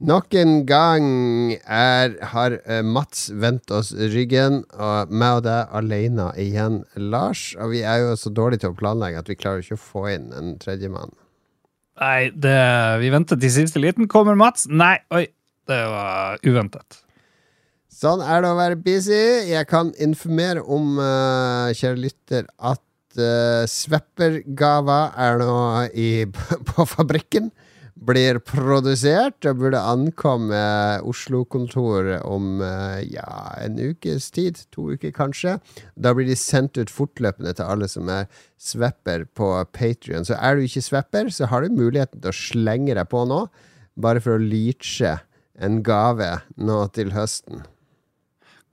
[0.00, 1.06] Nok en gang
[1.68, 7.50] er, har eh, Mats vendt oss ryggen, og meg og deg alene igjen, Lars.
[7.60, 10.06] Og vi er jo så dårlige til å planlegge at vi klarer ikke å få
[10.14, 11.12] inn en tredjemann.
[12.00, 12.56] Nei, det,
[13.02, 14.08] vi venter til siste liten.
[14.08, 14.64] Kommer Mats?
[14.72, 15.26] Nei, oi.
[15.68, 17.02] Det var uventet.
[17.92, 19.20] Sånn er det å være busy.
[19.50, 25.56] Jeg kan informere om, uh, kjære lytter, at uh, sveppergaver er nå
[25.92, 26.10] i,
[26.72, 27.52] på fabrikken.
[27.94, 30.60] Blir produsert og burde ankomme
[31.08, 34.60] Oslo-kontoret om uh, ja, en ukes tid.
[34.74, 35.58] To uker, kanskje.
[35.96, 40.28] Da blir de sendt ut fortløpende til alle som er svepper på Patrion.
[40.28, 43.44] Så er du ikke svepper, så har du muligheten til å slenge deg på nå,
[44.00, 45.18] bare for å leache
[45.60, 47.64] en gave nå til høsten.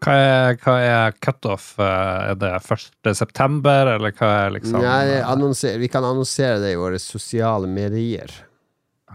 [0.03, 1.71] Hva er, hva er cutoff?
[1.81, 3.15] Er det 1.
[3.17, 8.29] september, eller hva er liksom Nei, annonser, Vi kan annonsere det i våre sosiale medier.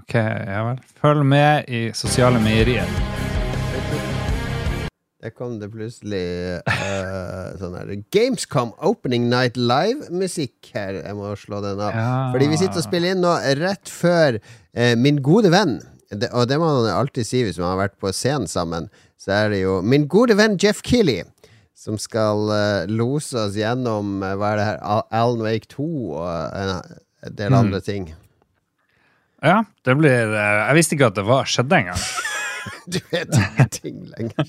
[0.00, 0.78] Ok, ja vel.
[1.02, 2.88] Følg med i sosiale meierier.
[5.22, 6.22] Der kom det plutselig
[6.66, 10.96] uh, sånn her Gamescom Opening Night Live-musikk her.
[10.98, 11.92] Jeg må slå den av.
[11.94, 12.14] Ja.
[12.32, 15.76] Fordi vi sitter og spiller inn nå rett før uh, min gode venn.
[16.10, 18.88] Det, og det må man alltid si hvis man har vært på scenen sammen.
[19.20, 21.22] Så er det jo min gode venn Jeff Keeley
[21.78, 24.82] som skal uh, lose oss gjennom hva er det her,
[25.12, 26.26] Alan Wake 2 og
[26.58, 26.98] en,
[27.38, 28.10] del andre ting.
[29.42, 32.04] Ja, det blir Jeg visste ikke at det var skjedde engang.
[32.86, 34.46] Du vet ingenting lenger.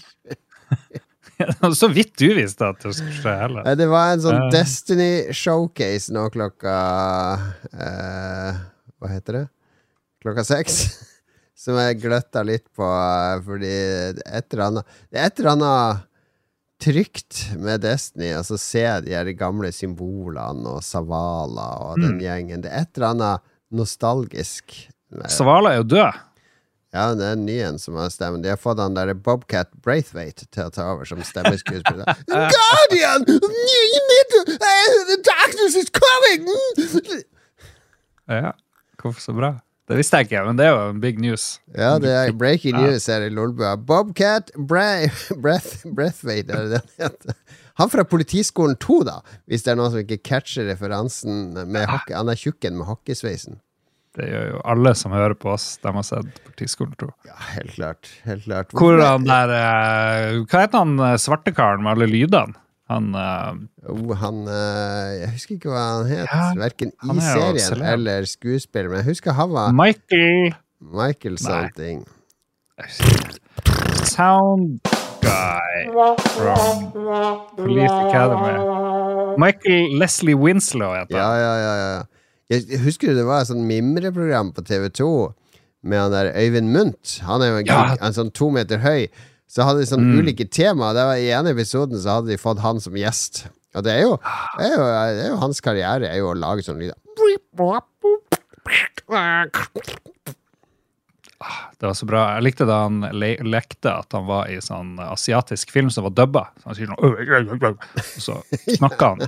[1.79, 3.65] Så vidt du visste at det skulle skje heller.
[3.77, 6.75] Det var en sånn uh, Destiny Showcase nå klokka
[7.73, 8.61] uh,
[9.01, 9.43] Hva heter det?
[10.23, 10.83] Klokka seks.
[11.63, 16.09] Som jeg gløtta litt på, eh, fordi et eller annet Det er et eller annet
[16.83, 18.33] trygt med Destiny.
[18.35, 22.65] Altså se de gamle symbolene og Savala og den gjengen.
[22.65, 24.77] Det er et eller annet nostalgisk.
[25.29, 26.21] Svala er jo død.
[26.93, 28.43] Ja, det er en ny en som har stemmen.
[28.43, 32.05] De har fått han der Bobcat Braithwaite til å ta over som stemmeskuespiller.
[32.29, 33.25] Guardian!
[33.25, 34.43] You need to,
[35.09, 36.45] the darkness is coming!
[38.29, 38.53] Ja,
[39.01, 39.55] hvorfor så bra?
[39.89, 41.47] Det visste jeg ikke, men det er jo en big news.
[41.75, 43.73] Ja, det er breaking news her i Lolbua.
[43.75, 45.09] Bobcat Bra
[45.43, 47.35] Breath, Braithwaite, er det det heter?
[47.81, 49.19] Han fra Politiskolen 2, da,
[49.49, 51.53] hvis det er noen som ikke catcher referansen.
[51.65, 52.13] Med hockey.
[52.13, 53.61] Han er tjukken med hakkesveisen.
[54.13, 55.71] Det gjør jo alle som hører på oss.
[55.81, 57.07] De har sett Politiskolen 2.
[57.25, 58.11] Ja, helt klart.
[58.27, 58.75] Helt klart.
[58.77, 62.59] Hvor han der eh, Hva heter han eh, svarte karen med alle lydene?
[62.91, 63.55] Han uh,
[63.89, 66.27] Oh, han uh, Jeg husker ikke hva han het.
[66.27, 68.91] Ja, Verken i er serien eller skuespiller.
[68.91, 70.53] Men jeg husker han var Michael
[70.93, 72.03] Michael something.
[74.11, 74.92] Sound
[75.23, 75.75] Guy
[76.37, 76.91] from
[77.55, 79.37] Police Academy.
[79.37, 81.39] Michael Leslie Winslow heter han.
[81.39, 82.01] ja, ja, ja.
[82.51, 85.07] Jeg jeg husker det var et sånt mimreprogram på TV2
[85.83, 87.19] med han der Øyvind Mundt.
[87.27, 87.95] Han er jo en, Ja.
[88.01, 89.07] en sånn to meter høy.
[89.49, 90.19] Så hadde de sånn Mm.
[90.19, 90.93] ulike tema.
[90.93, 93.45] Det var I ene episoden så hadde de fått han som gjest.
[93.75, 94.17] Og det er jo,
[94.59, 96.97] det er jo, det er jo hans karriere er jo å lage sånne lyder.
[101.79, 102.21] Det var så bra.
[102.37, 106.13] Jeg likte da han le lekte at han var i sånn asiatisk film som var
[106.17, 106.43] dubba.
[106.61, 108.35] Så han sier noe, «Øy, øy, øy, øy», Og så
[108.77, 109.19] snakka han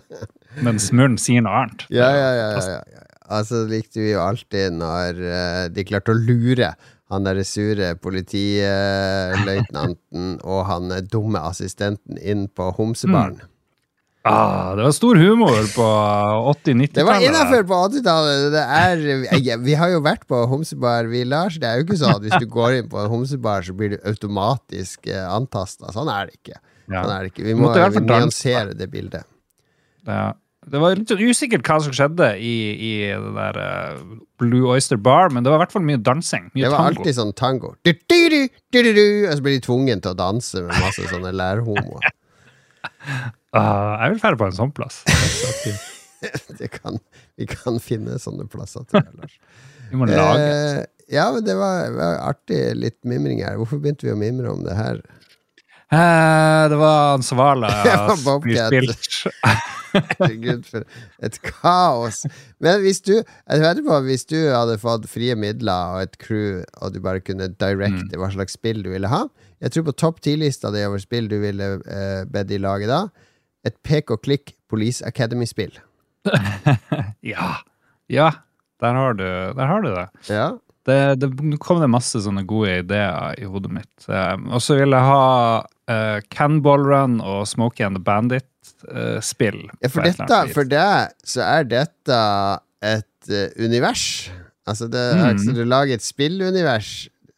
[0.66, 1.82] mens munnen sier noe annet.
[1.94, 2.62] Ja, ja, ja, ja,
[2.96, 3.02] ja.
[3.36, 6.70] Altså likte vi jo alltid når eh, de klarte å lure
[7.14, 13.42] han derre sure politiløytnanten og han eh, dumme assistenten inn på homsebaren.
[14.26, 16.94] Ah, det var stor humor på 80-90-tallet.
[16.98, 18.46] Det var innafor på 80-tallet.
[18.56, 21.60] Det er- Vi har jo vært på homsebar, vi, Lars.
[21.62, 23.90] Det er jo ikke sånn at hvis du går inn på en homsebar, så blir
[23.94, 25.94] du automatisk eh, antasta.
[25.94, 26.58] Sånn er det ikke.
[26.90, 27.46] Sånn er det ikke.
[27.46, 29.24] Vi må vi nyansere det bildet.
[30.08, 30.34] Ja.
[30.66, 34.00] Det var litt sånn usikkert hva som skjedde i, i det der eh,
[34.42, 36.50] Blue Oyster Bar, men det var i hvert fall mye dansing.
[36.56, 37.00] Mye Det var tango.
[37.04, 37.76] alltid sånn tango.
[37.86, 42.10] Du, du, du, og så blir de tvungen til å danse med masse sånne lærhomoer.
[43.56, 45.02] Ah, jeg vil dra på en sånn plass.
[46.60, 46.96] Det kan,
[47.38, 49.36] vi kan finne sånne plasser, til deg, Lars.
[49.92, 50.80] Vi må lage Eh,
[51.14, 53.60] ja, men det var, var artig litt mimring her.
[53.60, 55.04] Hvorfor begynte vi å mimre om det her?
[55.94, 57.70] Eh, Det var Svala
[58.18, 59.12] spilt.
[59.94, 60.88] Herregud, for
[61.24, 62.24] et kaos.
[62.64, 66.64] Men hvis du jeg vet på, hvis du hadde fått frie midler og et crew,
[66.82, 69.22] og du bare kunne directe hva slags spill du ville ha
[69.64, 73.04] Jeg tror på topp ti-lista di over spill du ville eh, bedt de lage da,
[73.66, 75.74] et pek og klikk Police Academy-spill.
[77.26, 77.56] Ja.
[78.12, 78.30] ja.
[78.82, 79.24] Der har du,
[79.56, 80.06] der har du det.
[80.30, 80.48] Ja.
[80.86, 81.30] det, det.
[81.64, 83.94] Kom det masse sånne gode ideer i hodet mitt.
[84.10, 85.24] Eh, og så vil jeg ha
[85.64, 89.62] uh, Canball Run og Smokey and the Bandit-spill.
[89.82, 92.20] ja, for dette, for deg så er dette
[92.86, 94.30] et uh, univers.
[94.68, 95.26] Altså, det, Mm.
[95.32, 96.94] altså, du lager et spillunivers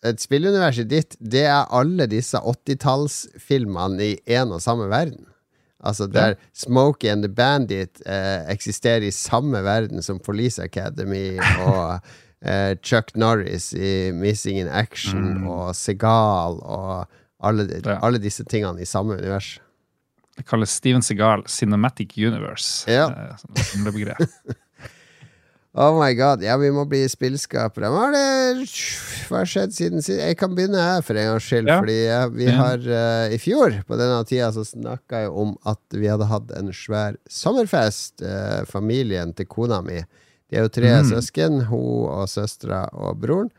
[0.05, 5.25] et spilluniverset ditt, det er alle disse 80-tallsfilmene i én og samme verden.
[5.83, 11.37] Altså der Smokey and the Bandit eh, eksisterer i samme verden som Police Academy
[11.67, 11.99] og
[12.41, 15.47] eh, Chuck Norris i Missing in Action Mm.
[15.47, 17.05] og Segal og
[17.43, 17.99] alle, Ja.
[18.01, 19.59] alle disse tingene i samme univers.
[20.37, 22.89] Det kalles Steven Segal Cinematic Universe.
[22.91, 23.07] Ja.
[23.09, 24.17] eh, som det samlebegrep.
[25.77, 27.89] Oh my god, ja, vi må bli spillskapere.
[27.93, 30.17] Hva har skjedd siden sist?
[30.17, 31.69] Jeg kan begynne her, for en gangs skyld.
[31.69, 31.75] Ja.
[31.83, 31.97] Fordi
[32.39, 36.29] vi har uh, I fjor på denne tida så snakka jeg om at vi hadde
[36.31, 38.23] hatt en svær sommerfest.
[38.25, 40.01] uh, familien til kona mi.
[40.49, 41.09] De er jo tre Mm.
[41.11, 43.53] søsken, hun og søstera og broren.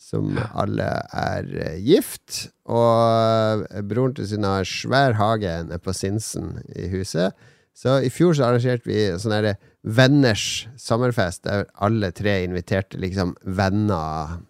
[0.00, 2.48] Som alle er uh, gift.
[2.66, 7.30] Og broren til sin har svær hage nede på Sinsen i huset.
[7.76, 13.34] Så i fjor så arrangerte vi sånn herre venners sommerfest, der alle tre inviterte liksom
[13.42, 14.40] venner.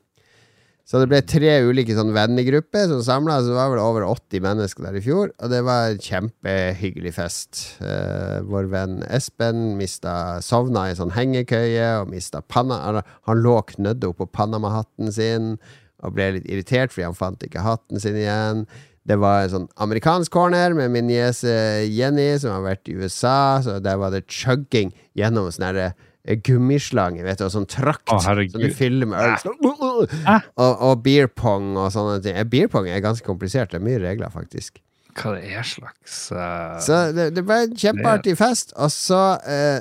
[0.91, 4.43] Så det ble tre ulike sånn vennegrupper som samla, så det var vel over 80
[4.43, 5.29] mennesker der i fjor.
[5.39, 7.61] Og det var en kjempehyggelig fest.
[7.79, 14.09] Eh, vår venn Espen mista sovna i sånn hengekøye og mista panna Han, lå knødd
[14.09, 15.55] oppå Panama-hatten sin
[16.01, 18.65] og ble litt irritert fordi han fant ikke hatten sin igjen.
[19.09, 21.53] Det var en sånn amerikansk corner med min niese
[21.89, 23.61] Jenny, som har vært i USA.
[23.65, 28.13] Så der var det chugging gjennom sånn herre eh, gummislange, vet du, og sånn trakt
[28.13, 29.35] oh, som du fyller med øl.
[29.41, 30.37] Sånn, Hæ?
[30.61, 32.39] og, og beer pong og sånne ting.
[32.53, 33.73] Beer pong er ganske komplisert.
[33.73, 34.83] Det er mye regler, faktisk.
[35.17, 39.81] Hva det er slags eh, Så det, det ble en kjempeartig fest, og så eh,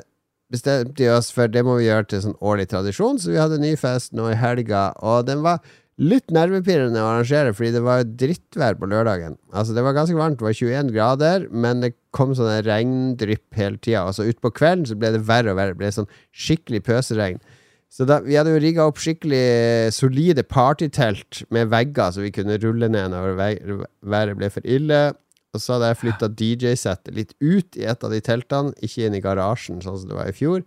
[0.50, 3.60] bestemte vi oss for det må vi gjøre til sånn årlig tradisjon, så vi hadde
[3.60, 5.62] en ny fest nå i helga, og den var
[6.00, 9.36] litt nervepirrende å arrangere, fordi det var drittvær på lørdagen.
[9.52, 13.80] Altså, det var ganske varmt, det var 21 grader, men det kom sånne regndrypp hele
[13.84, 15.76] tida, og så utpå kvelden så ble det verre og verre.
[15.76, 17.42] Det ble sånn skikkelig pøseregn.
[17.90, 22.60] Så da, vi hadde jo rigga opp skikkelig solide partytelt med vegger, så vi kunne
[22.62, 25.02] rulle ned når været ble for ille.
[25.50, 29.18] Og så hadde jeg flytta DJ-settet litt ut i et av de teltene, ikke inn
[29.18, 30.62] i garasjen, sånn som det var i fjor.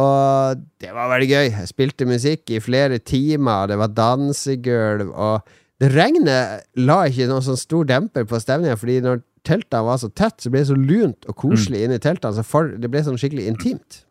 [0.00, 1.48] Og det var veldig gøy.
[1.50, 5.52] Jeg spilte musikk i flere timer, det var dansegulv, og
[5.82, 10.08] det regnet la ikke noen sånn stor demper på stemninga, fordi når teltene var så
[10.14, 11.96] tett, så ble det så lunt og koselig mm.
[11.96, 14.04] i teltene, så for, det ble sånn skikkelig intimt.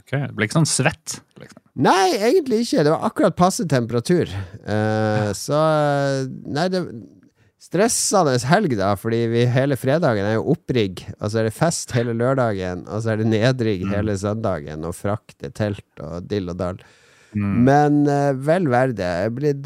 [0.00, 1.18] ok, Det ble ikke sånn svett.
[1.38, 1.62] Liksom.
[1.84, 2.86] Nei, egentlig ikke.
[2.86, 4.30] Det var akkurat passe temperatur.
[4.32, 5.60] Eh, så
[6.24, 6.80] Nei, det
[7.56, 11.00] Stressende helg, da, fordi vi hele fredagen er jo opprigg.
[11.16, 14.96] Og så er det fest hele lørdagen, og så er det nedrigg hele søndagen, og
[14.98, 16.82] frakte telt og dill og dall.
[17.36, 17.56] Mm.
[17.66, 19.10] Men uh, vel verdt det.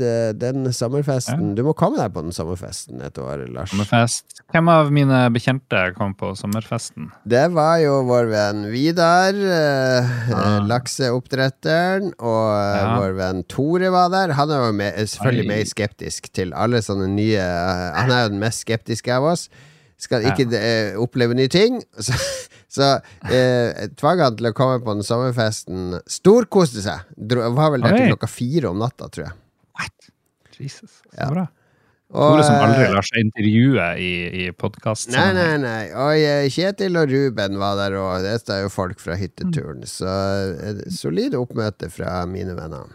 [0.02, 3.70] Eh, den sommerfesten Du må komme deg på den sommerfesten et år, Lars.
[3.70, 4.40] Sommerfest.
[4.50, 7.12] Hvem av mine bekjente kom på sommerfesten?
[7.31, 10.43] Det var jo vår venn Vidar, uh, ja.
[10.67, 12.94] lakseoppdretteren, og eh, Ja.
[12.99, 14.34] vår venn Tore var der.
[14.38, 18.32] Han er jo med, selvfølgelig mer skeptisk til alle sånne nye eh, Han er jo
[18.34, 19.49] den mest skeptiske av oss.
[20.00, 20.32] Skal Ja.
[20.34, 21.82] ikke eh, oppleve nye ting.
[22.00, 22.16] Så,
[22.70, 22.88] så
[23.28, 25.96] eh, tvang han til å komme på den sommerfesten.
[26.11, 27.06] Storkoste seg.
[27.19, 29.38] Dro, var vel der til klokka fire om natta, tror jeg.
[29.78, 30.11] What?
[30.61, 31.31] Jesus, så Ja.
[31.32, 31.49] bra.
[32.11, 34.12] Og, Tore som aldri eh, lar seg intervjue i,
[34.43, 35.12] i podkast.
[35.14, 35.82] Nei, nei, nei.
[35.94, 39.84] Og eh, Kjetil og Ruben var der og Dette er jo folk fra hytteturen.
[39.87, 42.90] Så eh, solid oppmøte fra mine venner.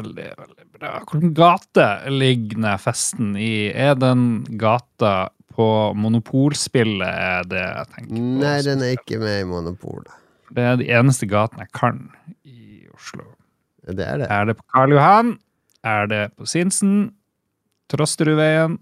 [0.00, 0.94] Veldig, veldig bra.
[1.04, 3.68] Hvilken gate ligger festen i?
[3.70, 5.66] Er den gata på
[5.98, 8.22] monopolspillet, er det jeg tenker på?
[8.42, 10.02] Nei, den er ikke med i Monopol.
[10.54, 12.00] Det er de eneste gatene jeg kan
[12.42, 13.26] i Oslo.
[13.84, 14.30] Det er det.
[14.32, 15.36] Er det på Karl Johan?
[15.86, 17.12] Er det på Sinsen?
[17.92, 18.78] Trosterudveien?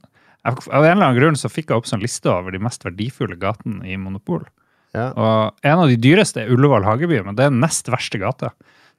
[0.48, 3.36] Av en eller annen grunn så fikk jeg opp sånn liste over de mest verdifulle
[3.38, 4.44] gatene i Monopol.
[4.96, 5.10] Ja.
[5.16, 8.52] Og en av de dyreste er Ullevål Hageby, men det er den nest verste gata.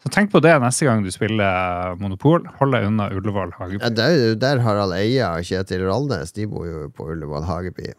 [0.03, 2.43] Så tenk på det neste gang du spiller Monopol.
[2.59, 3.79] Hold deg unna Ullevål Hageby.
[3.85, 7.93] Ja, der, er der Harald Eia og Kjetil Rollnes De bor jo på Ullevål Hageby.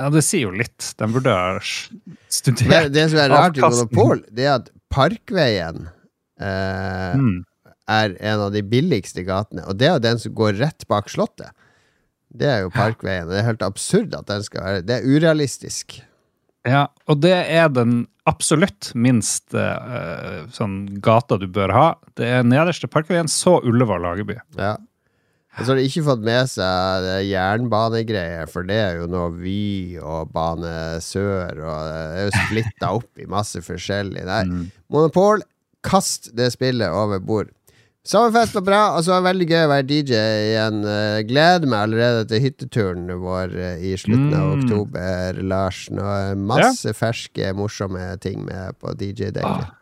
[0.00, 0.88] Ja, det sier jo litt.
[0.98, 2.90] De burde ha studert Det, studert.
[2.96, 5.86] det som er rart i Monopol, det er at Parkveien
[6.40, 7.44] eh, Mm.
[7.86, 11.10] er en av de billigste gatene, og det er jo den som går rett bak
[11.12, 11.52] Slottet.
[12.30, 13.28] Det er jo Parkveien.
[13.30, 16.00] Det er helt absurd at den skal være Det er urealistisk.
[16.68, 21.88] Ja, og det er den absolutt minst uh, sånn gata du bør ha.
[22.20, 24.36] Det er nederste Parkveien, så Ullevål Hageby.
[24.60, 24.76] Ja.
[25.58, 29.24] Og så har de ikke fått med seg det jernbanegreier, for det er jo nå
[29.40, 34.22] Vy og Bane Sør, og det er jo splitta opp i masse forskjellig.
[34.28, 34.46] der.
[34.46, 34.68] Mm.
[34.92, 35.42] Monopol,
[35.86, 37.50] kast det spillet over bord.
[38.06, 40.78] Sommerfest var bra, og så var det veldig gøy å være DJ igjen.
[40.88, 44.62] Eh, Gleder meg allerede til hytteturen vår eh, i slutten av Mm.
[44.64, 46.00] oktober, Larsen.
[46.00, 49.44] Og masse ferske, morsomme ting med på DJ-dekket.
[49.44, 49.76] Ah.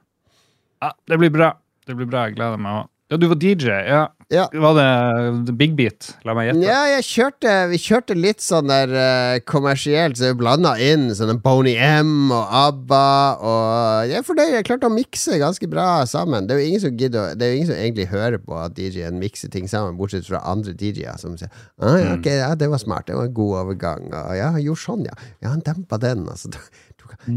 [0.82, 1.52] Ja, det blir bra.
[1.86, 2.88] Det blir bra, jeg gleder meg òg.
[3.08, 3.68] Ja, du var DJ.
[3.88, 4.14] Ja.
[4.28, 4.50] Ja.
[4.52, 6.10] Var det Big Beat?
[6.28, 6.64] La meg gjette.
[6.68, 11.38] Ja, jeg kjørte, vi kjørte litt sånn der uh, kommersielt, så vi blanda inn sånne
[11.40, 13.06] Boney M og ABBA
[13.40, 16.44] og Jeg er fornøyd, jeg klarte å mikse ganske bra sammen.
[16.44, 18.76] Det er jo ingen som gidder Det er jo ingen som egentlig hører på at
[18.76, 21.48] DJ-en mikser ting sammen, bortsett fra andre DJ-er som sier
[21.80, 24.60] ah, ja, ok, ja, det var smart, det var en god overgang, og ja, han
[24.60, 25.16] gjorde sånn, ja.
[25.40, 26.52] Ja, han dempa den, altså.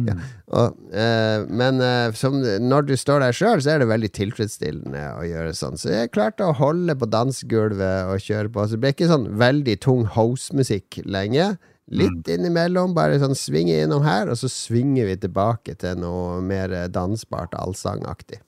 [0.07, 0.15] Ja.
[0.57, 5.03] Og, eh, men eh, som, når du står der sjøl, så er det veldig tilfredsstillende
[5.17, 5.79] å gjøre sånn.
[5.79, 8.65] Så jeg klarte å holde på dansegulvet og kjøre på.
[8.65, 11.53] Så det ble ikke sånn veldig tung house-musikk lenge.
[11.91, 16.71] Litt innimellom, bare sånn svinge innom her, og så svinger vi tilbake til noe mer
[16.93, 18.39] dansbart, allsangaktig.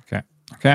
[0.00, 0.22] Ok.
[0.54, 0.70] ok.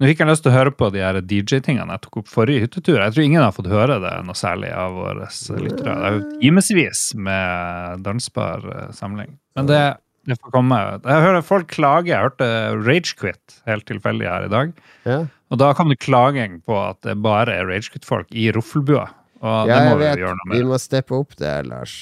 [0.00, 2.64] Nå fikk jeg lyst til å høre på de her DJ-tingene jeg tok opp forrige
[2.64, 3.02] hyttetur.
[3.02, 5.26] Jeg tror ingen har fått høre det noe særlig av våre
[5.60, 5.92] lyttere.
[5.92, 9.34] Det er jo timevis med dansbar eh, samling.
[9.60, 9.82] Men det,
[10.24, 10.78] det får komme.
[11.04, 12.08] Jeg hører folk klage.
[12.14, 12.48] Jeg hørte
[12.80, 14.72] Ragequit helt tilfeldig her i dag.
[15.04, 15.18] Ja,
[15.52, 19.04] Og da kom det klaging på at det bare er Ragequit-folk i Roffelbua.
[19.44, 20.22] Og det må vi vet.
[20.24, 21.98] gjøre noe Vi må steppe opp det, Lars.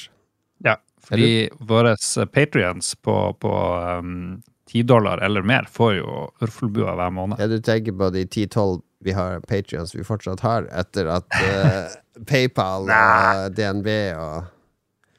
[0.63, 0.77] Ja,
[1.09, 1.97] fordi våre
[2.31, 3.53] patrions på, på
[3.99, 4.39] um,
[4.69, 7.41] 10 dollar eller mer får jo Roffelbua hver måned.
[7.41, 11.91] Ja, du tenker på de 10-12 vi har Patrions vi fortsatt har, etter at uh,
[12.31, 14.55] PayPal og DNB og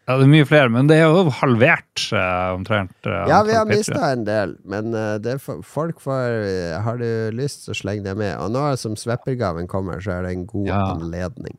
[0.10, 2.96] Ja, det er mye flere, men det er jo halvert uh, omtrent.
[3.06, 7.68] Uh, Ja, vi har mista en del, men uh, for, folk får Har du lyst,
[7.70, 8.34] så sleng det med.
[8.42, 10.82] Og nå som sveppergaven kommer, så er det en god Ja.
[10.98, 11.56] anledning.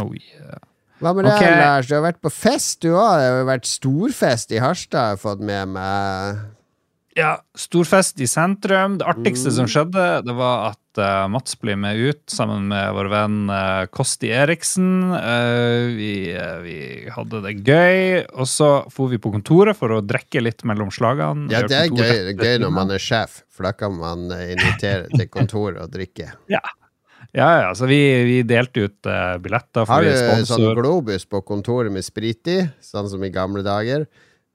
[0.00, 0.58] Oh, yeah.
[1.04, 1.44] Hva med okay.
[1.44, 1.88] det, Lars?
[1.90, 3.20] Du har vært på fest, du òg.
[3.20, 6.40] Det har vært storfest i Harstad, har fått med meg.
[7.16, 8.98] Ja, storfest i sentrum.
[9.00, 9.54] Det artigste Mm.
[9.56, 13.86] som skjedde, det var at uh, Mats ble med ut sammen med vår venn uh,
[13.88, 15.14] Kosti Eriksen.
[15.16, 16.10] Uh, vi,
[16.66, 16.76] vi
[17.08, 21.48] hadde det gøy, og så for vi på kontoret for å drikke litt mellom slagene.
[21.54, 25.30] Ja, det er gøy, gøy når man er sjef, for da kan man invitere til
[25.32, 26.34] kontoret og drikke.
[26.52, 26.60] Ja,
[27.32, 29.08] ja, ja så vi, vi delte ut
[29.40, 29.88] billetter.
[29.88, 34.04] For Har du sånn globus på kontoret med sprit i, sånn som i gamle dager?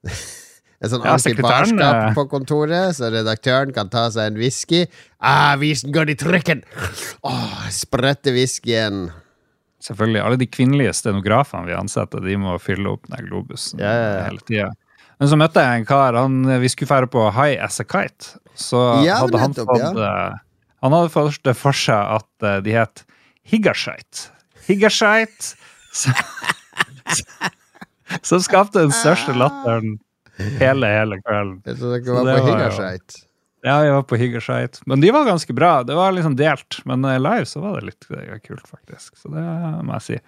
[0.82, 2.12] En sånn Ja, antibarskap eh.
[2.16, 4.82] på kontoret, så redaktøren kan ta seg en whisky.
[5.22, 6.64] Ah, visen går i trykken!
[7.28, 9.06] Åh, sprette whiskyen.
[9.82, 10.22] Selvfølgelig.
[10.22, 14.42] Alle de kvinnelige stenografene vi ansetter, de må fylle opp den globusen Ja, ja, hele
[14.46, 14.68] tida.
[15.22, 16.18] Men så møtte jeg en kar.
[16.18, 18.38] Han, vi skulle fære på High as a Kite.
[18.58, 20.38] Så hadde han nettopp, fått eh,
[20.82, 23.04] Han hadde fått det for seg at eh, de het
[23.46, 24.32] Higashite.
[24.66, 25.54] Higashite.
[25.94, 26.14] som,
[28.32, 30.00] som skapte den største latteren
[30.60, 31.60] hele, hele kvelden.
[31.64, 33.20] Tror dere Så var på var.
[33.62, 34.80] Ja, jeg var på Higgershite.
[34.90, 35.82] Men de var ganske bra.
[35.86, 36.80] Det var liksom delt.
[36.88, 39.14] Men eh, live så var det litt eh, kult, faktisk.
[39.20, 39.44] Så det
[39.86, 40.18] må jeg si.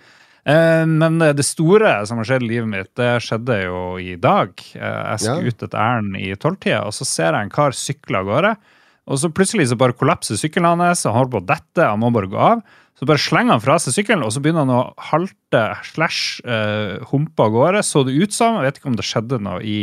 [0.47, 4.55] Eh, Men det store som har skjedd i livet mitt, det skjedde jo i dag.
[4.77, 5.51] Jeg skulle Ja.
[5.51, 8.55] ut et ærend i tolvtida, og så ser jeg en kar sykle av gårde.
[9.11, 12.13] Og så plutselig så bare kollapser sykkelen hans, han holder på å dette, han må
[12.15, 12.63] bare gå av.
[12.95, 17.01] Så bare slenger han fra seg sykkelen, og så begynner han å halte slash eh,
[17.11, 17.81] humpe av gårde.
[17.83, 19.79] Så det ut som, jeg vet ikke om det skjedde noe i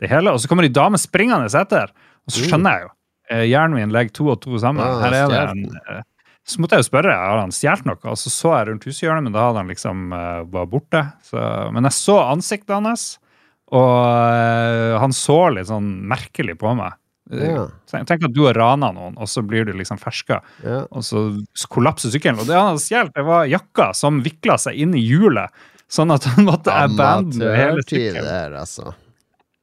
[0.00, 0.32] det hele.
[0.32, 1.92] Og så kommer ei dame springende etter,
[2.24, 2.92] og så skjønner jeg jo.
[3.28, 4.80] Eh, hjernen min legger to og to sammen.
[4.80, 5.66] Ah, Her er det en,
[5.98, 6.00] eh,
[6.48, 9.26] så måtte jeg jo spørre har han stjålet noe, og så så jeg rundt hushjørnet,
[9.26, 11.02] men da hadde han liksom vært var borte.
[11.28, 11.42] Så,
[11.76, 13.04] men jeg så ansiktet hans,
[13.76, 16.96] og han så litt sånn merkelig på meg.
[17.30, 17.64] Ja.
[17.92, 20.84] Tenk at du har rana noen, og så blir du liksom ferska, Ja.
[20.90, 21.26] og så
[21.68, 22.40] kollapser sykkelen.
[22.40, 25.52] Og det han hadde stjålet, det var jakka som vikla seg inn i hjulet,
[25.88, 28.56] sånn at han måtte abandone hele sykkelen.
[28.56, 28.94] altså.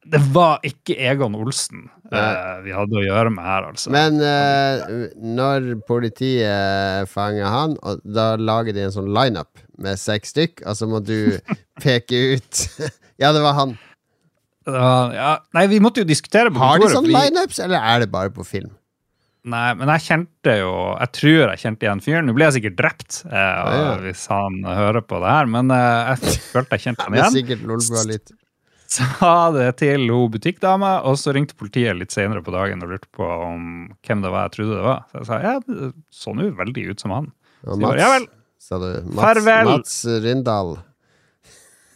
[0.06, 3.90] Det var ikke Egon Olsen eh, vi hadde å gjøre med her, altså.
[3.90, 10.62] Men uh, når politiet fanger han, da lager de en sånn lineup med seks stykk,
[10.62, 11.34] og så må du
[11.82, 12.62] peke ut
[13.22, 13.74] Ja, det var han.
[14.66, 18.10] Var- ja, nei, vi måtte jo diskutere på Har de sånne lineups, eller er det
[18.10, 18.72] bare på film?
[19.46, 22.26] Nei, men jeg kjente jo Jeg tror jeg kjente igjen fyren.
[22.26, 23.92] Nå blir jeg sikkert drept eh, ja.
[24.02, 27.36] hvis han hører på det her, men eh, jeg følte jeg kjente han igjen.
[27.36, 28.34] sikkert lolbua litt.
[28.96, 33.10] Sa det til hun butikkdama, og så ringte politiet litt senere på dagen og lurte
[33.14, 35.06] på om hvem det var jeg trodde det var.
[35.10, 37.30] Så jeg sa ja, det så nå veldig ut som han.
[37.66, 38.28] Og Mats,
[38.62, 38.90] sa du.
[39.10, 39.72] Mats, Farvel.
[39.72, 39.96] Mats
[40.26, 40.76] Rindal.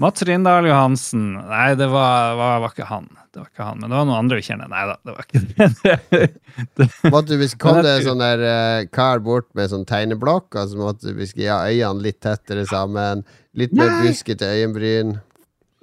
[0.01, 1.35] Mats Rindal Johansen.
[1.37, 3.09] Nei, det var, var, var ikke han.
[3.31, 4.71] Det var ikke han, Men det var noen andre vi kjenner.
[4.73, 5.43] Nei da, det var ikke
[6.09, 6.29] det.
[7.15, 11.13] Måtte hvis kom det sånn der uh, kar bort med sånn tegneblokk, og så måtte
[11.19, 13.23] vi skulle ha øynene litt tettere sammen,
[13.61, 15.19] litt mer buskete øyenbryn.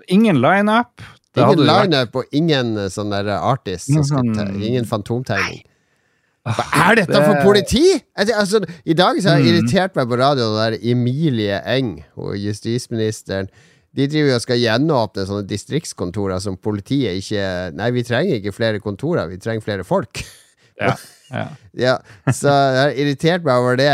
[0.10, 1.06] Ingen lineup.
[1.38, 3.92] Ingen lineup og ingen eh, sånn der artist.
[3.94, 5.62] Ingen sånn- Ingen fantomtegning.
[6.48, 7.84] Hva er dette for politi?!
[8.18, 9.58] Altså, I dag så har jeg Mm.
[9.60, 13.50] irritert meg på radio, den der Emilie Eng og justisministeren.
[13.96, 17.46] De driver jo og skal gjenåpne sånne distriktskontorer som politiet ikke
[17.78, 20.22] Nei, vi trenger ikke flere kontorer, vi trenger flere folk.
[20.78, 20.94] Ja,
[21.34, 21.46] ja.
[21.78, 21.94] Ja,
[22.34, 23.90] så jeg har irritert meg over det.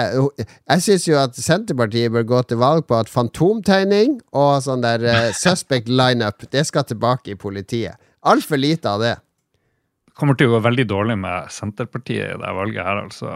[0.45, 5.05] Jeg syns jo at Senterpartiet bør gå til valg på at fantomtegning og sånn der
[5.07, 8.00] uh, suspect lineup, det skal tilbake i politiet.
[8.23, 9.15] Altfor lite av det.
[10.15, 13.31] kommer til å gå veldig dårlig med Senterpartiet i det valget her, altså.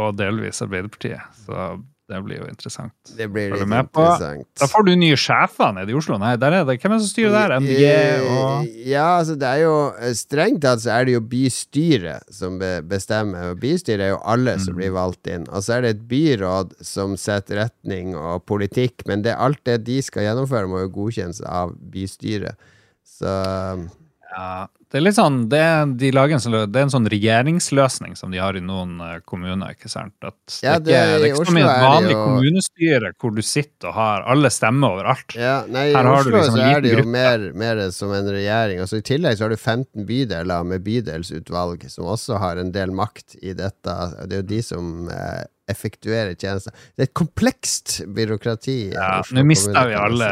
[0.00, 1.42] Og delvis Arbeiderpartiet.
[1.44, 1.66] Så
[2.08, 2.92] det blir jo interessant.
[3.16, 4.02] Det blir litt på.
[4.04, 4.46] interessant.
[4.60, 6.18] Da får du nye sjefer nede i Oslo.
[6.20, 6.74] Nei, der er det.
[6.82, 7.54] Hvem er det som styrer der?
[7.60, 7.86] MDG
[8.28, 9.76] og Ja, altså det er jo
[10.14, 12.58] Strengt tatt så er det jo bystyret som
[12.90, 13.54] bestemmer.
[13.54, 14.80] Og bystyret er jo alle som Mm.
[14.82, 15.46] blir valgt inn.
[15.48, 19.84] Og så er det et byråd som setter retning og politikk, men det, alt det
[19.84, 22.56] de skal gjennomføre, må jo godkjennes av bystyret.
[23.04, 23.88] Så
[24.36, 25.60] Ja, det er litt sånn det,
[25.98, 29.72] de en sånn, det er en sånn regjeringsløsning som de har i noen eh, kommuner.
[29.74, 30.14] ikke sant?
[30.22, 33.34] At det, Ja, det- ikke, det er ikke som i et vanlig jo- kommunestyre hvor
[33.34, 35.34] du sitter og har alle stemmer overalt.
[35.34, 38.12] ja, nei, I Her har du Oslo liksom så er det jo mer, mer som
[38.14, 38.78] en regjering.
[38.84, 42.90] Altså, I tillegg så har du 15 bydeler med bydelsutvalg, som også har en del
[42.94, 43.98] makt i dette.
[44.28, 46.74] Det er jo de som eh, effektuerer tjenester.
[46.94, 48.78] Det er et komplekst byråkrati.
[48.94, 50.30] Ja, Nå mista vi alle,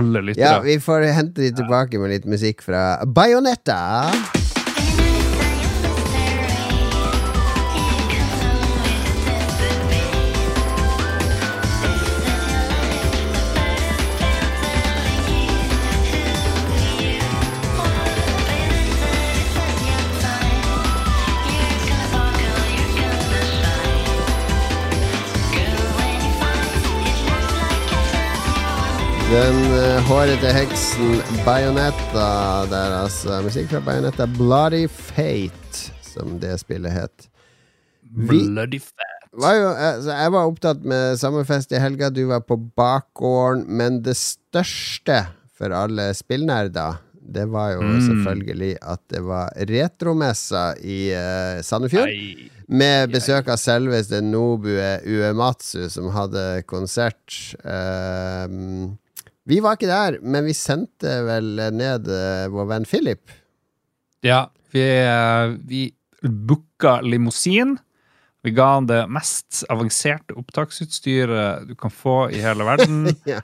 [0.00, 0.44] alle, lyttere.
[0.44, 3.80] Ja, vi får hente de tilbake med litt musikk fra Bajonetta.
[29.30, 32.26] Den uh, hårete heksen Bajonetta
[32.70, 33.38] der, altså.
[33.44, 34.26] Musikk fra Bajonetta.
[34.36, 37.28] Bloody Fate, som det spillet het.
[38.10, 39.06] Vi Bloody Fate.
[39.38, 44.00] var jo, altså, jeg var opptatt med sommerfest i helga, du var på bakgården, men
[44.02, 45.20] det største
[45.54, 46.98] for alle spillnerder,
[47.30, 48.00] det var jo Mm.
[48.08, 52.08] selvfølgelig at det var retromessa i uh, Sandefjord.
[52.10, 52.48] Ei.
[52.66, 57.54] Med besøk av selveste Nobue Uematsu, som hadde konsert.
[57.66, 58.96] Ehm,
[59.48, 63.30] vi var ikke der, men vi sendte vel ned eh, vår venn Philip.
[64.26, 65.86] Ja, vi, eh, vi
[66.22, 67.78] booka limousin.
[68.44, 73.40] Vi ga han det mest avanserte opptaksutstyret du kan få i hele verden, Ja.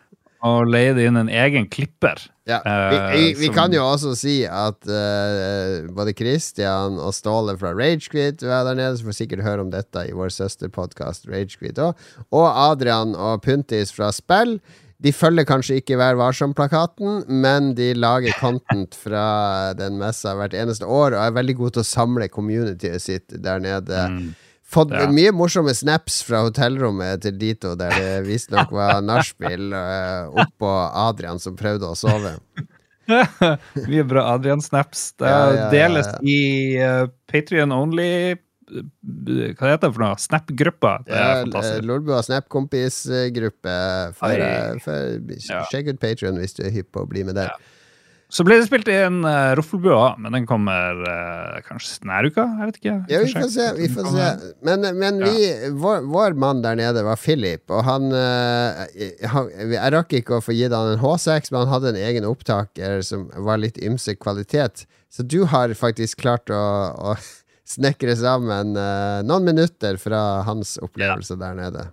[0.47, 2.21] og leide inn en egen klipper.
[2.47, 7.11] Ja, Eh, vi, vi, vi som- kan jo også si at uh, både Christian og
[7.17, 11.27] Ståle fra Ragequit var der nede, så får sikkert høre om dette i vår søsterpodkast
[11.33, 11.97] Ragequit òg.
[12.31, 14.61] Og Adrian og Puntis fra Spill.
[15.03, 20.89] De følger kanskje ikke Vær varsom-plakaten, men de lager content fra den messa hvert eneste
[20.89, 24.07] år, og er veldig gode til å samle communityet sitt der nede.
[24.09, 24.31] Mm.
[24.67, 25.05] Fått Ja.
[25.07, 30.73] mye morsomme snaps fra hotellrommet til Dito, der det visstnok var nachspiel uh, oppå
[31.07, 32.33] Adrian som prøvde å sove.
[33.87, 35.13] Mye bra Adrian-snaps.
[35.21, 36.41] Det Ja, ja, deles i
[36.83, 40.19] uh, Patrion only eh, Hva heter det for noe?
[40.21, 40.97] Snap-gruppa.
[41.07, 41.87] Det er Ja, fantastisk.
[41.87, 43.79] Lolbua Snap-kompisgruppe.
[44.27, 45.63] Eh, Ja.
[45.71, 47.55] Sjekk ut Patrion hvis du er hypp på å bli med der.
[48.27, 52.43] Så ble det spilt inn uh, Roffelbua, men den kommer uh, kanskje denne uka?
[52.59, 52.95] Jeg vet ikke.
[53.13, 53.67] Ja, vi får se.
[53.77, 54.31] Vi får se.
[54.67, 55.45] Men, men vi,
[55.79, 58.83] vår, vår mann der nede var Philip, og han, uh,
[59.31, 62.27] han Jeg rakk ikke å få gitt han en H6, men han hadde en egen
[62.27, 64.89] opptaker som var litt ymse kvalitet.
[65.07, 66.63] Så du har faktisk klart å,
[67.15, 67.15] å
[67.67, 71.87] snekre sammen uh, noen minutter fra hans opplevelse der nede.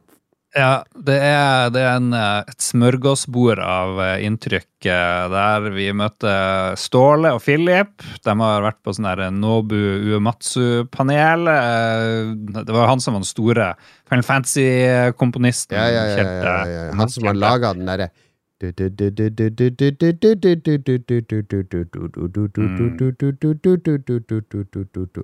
[0.53, 6.75] Ja, det er, det er en, eh, et smørgåsbord av eh, inntrykk der vi møter
[6.77, 8.03] Ståle og Philip.
[8.21, 9.73] De har vært på sånn der Nobu
[10.13, 11.49] Uematsu-panel.
[12.59, 13.71] Det var han som var den store
[14.11, 15.79] Final Fantasy-komponisten.
[15.79, 16.85] Ja, ja, ja, ja, ja, ja.
[16.99, 18.11] Han som har laga den derre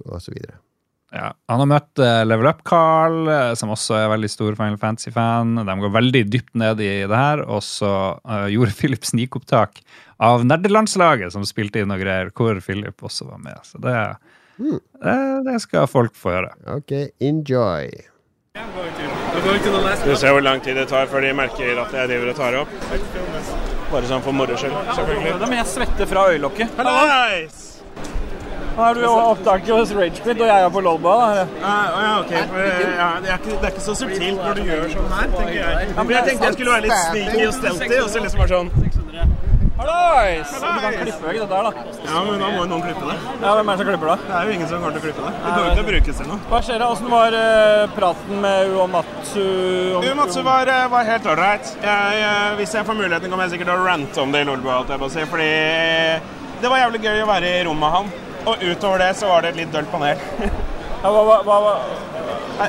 [0.05, 0.59] Og så videre.
[1.09, 5.55] Ja, han har møtt eh, Level Up-Carl, eh, som også er veldig stor Final Fantasy-fan.
[5.65, 7.41] De går veldig dypt ned i det her.
[7.49, 9.81] Og så uh, gjorde Philip snikopptak
[10.21, 13.57] av nerdelandslaget, som spilte inn og greier, hvor Philip også var med.
[13.65, 13.95] Så det,
[14.59, 14.79] Mm.
[15.03, 16.51] det, det skal folk få høre.
[16.67, 16.91] Ok,
[17.23, 17.87] enjoy.
[19.39, 22.57] Vi ser hvor lang tid det tar før de merker at jeg driver og tar
[22.61, 22.75] opp.
[23.89, 25.31] Bare sånn for moro skyld, selvfølgelig.
[25.31, 26.77] Ja, men jeg svette fra øyelokket.
[26.77, 27.65] Nice!
[28.79, 31.15] Nå er du jo opptaket hos Ragequid, og jeg er på Lolba.
[31.35, 31.45] da.
[31.67, 32.29] Ah, ja, ok.
[32.51, 32.59] For,
[32.99, 35.57] ja, det, er ikke, det er ikke så subtilt når du gjør sånn her, tenker
[35.57, 35.89] jeg.
[35.97, 38.71] Men jeg tenkte jeg skulle være litt sneaky og stelty, og så liksom bare sånn
[39.79, 40.49] Hallais!
[40.59, 41.83] Du kan klippe vekk dette her, da.
[42.03, 43.15] Ja, men da må jo noen klippe det.
[43.39, 44.15] Ja, Hvem er det som klipper, da?
[44.27, 45.31] Det er jo ingen som kommer til å klippe det.
[45.39, 46.39] Det kommer ikke til å brukes til noe.
[46.51, 46.89] Hva skjer da?
[46.95, 49.45] Åssen var uh, praten med Uomatsu?
[49.99, 51.71] om- Uomatsu var, eh, var helt ålreit.
[51.79, 54.81] Eh, Hvis jeg får muligheten, kommer jeg sikkert til å rante om det i Lolbua,
[54.81, 55.25] holdt jeg på å si.
[55.31, 55.49] Fordi
[56.61, 58.11] det var jævlig gøy å være i rommet med han.
[58.49, 60.19] Og utover det så var det et litt dølt panel.
[60.99, 61.75] Ja, hva, hva, hva, hva?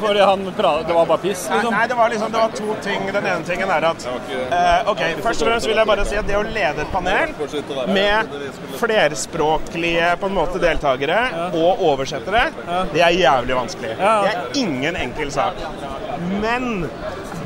[0.00, 1.74] Fordi han pratet, det var bare piss, liksom?
[1.74, 3.06] nei, det var liksom Det var to ting.
[3.12, 6.28] Den ene tingen er at uh, Ok, først og fremst vil jeg bare si at
[6.28, 7.34] det å lede et panel
[7.90, 8.36] med
[8.78, 11.18] flerspråklige på en måte deltakere
[11.50, 12.46] og oversettere,
[12.94, 13.96] det er jævlig vanskelig.
[13.98, 15.58] Det er ingen enkel sak.
[16.40, 16.86] Men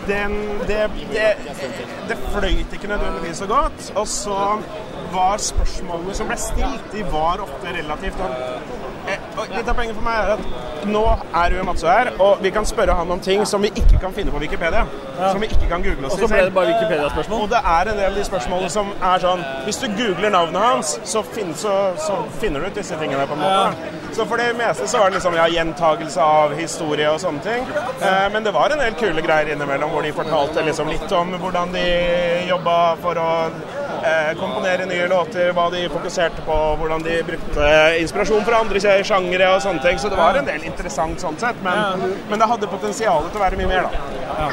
[0.08, 0.36] den
[0.68, 1.28] det, det,
[2.08, 3.92] det fløyt ikke nødvendigvis så godt.
[3.96, 4.40] Og så
[5.14, 9.96] var spørsmålene som ble stilt, de var ofte relativt sånn Eh, og Litt av poenget
[9.98, 11.03] for meg er at nå
[11.37, 14.14] er Ue Matso her, og vi kan spørre han om ting som vi ikke kan
[14.16, 14.85] finne på Wikipedia.
[15.18, 17.35] Som vi ikke kan google oss til så ble det selv.
[17.37, 20.61] Og det er en del av de spørsmålene som er sånn Hvis du googler navnet
[20.61, 23.92] hans, så, finn, så, så finner du ut disse tingene på en måte.
[24.16, 27.70] Så for det meste så var det liksom ja, gjentagelse av historie og sånne ting.
[28.00, 31.37] Eh, men det var en del kule greier innimellom hvor de fortalte liksom litt om
[31.44, 31.87] hvordan de
[32.48, 33.31] jobba for å
[34.40, 37.70] komponere nye låter, hva de fokuserte på, hvordan de brukte
[38.02, 40.00] inspirasjon fra andre sjangere og sånne ting.
[40.00, 43.44] Så det var en del interessant sånn sett, men, men det hadde potensial til å
[43.44, 44.48] være mye mer, da.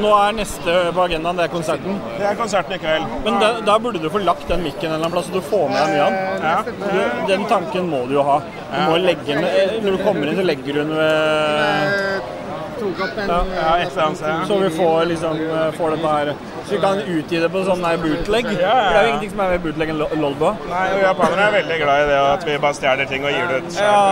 [0.00, 2.00] Nå er neste på agendaen, det er konserten.
[2.16, 3.16] Det er konserten i kveld.
[3.24, 5.44] Men da, da burde du få lagt den mikken en eller annen plass, så du
[5.44, 6.46] får med deg mye av den.
[6.46, 6.56] Ja.
[6.96, 8.40] Du, den tanken må du jo ha.
[8.72, 12.34] Du må legge den eh, Når du kommer inn, så legger du den ved
[12.76, 14.44] Ja, et eller.
[14.46, 16.30] Så vi får liksom eh, får dette her
[16.66, 18.48] Så vi kan utgi det på sånn der bootleg.
[18.50, 20.50] For det er jo ingenting som er mer bootleg enn lo- Lolbo.
[20.70, 23.46] Nei, og japanere er veldig glad i det at vi bare stjeler ting og gir
[23.52, 23.78] det ut.
[23.80, 24.02] Ja,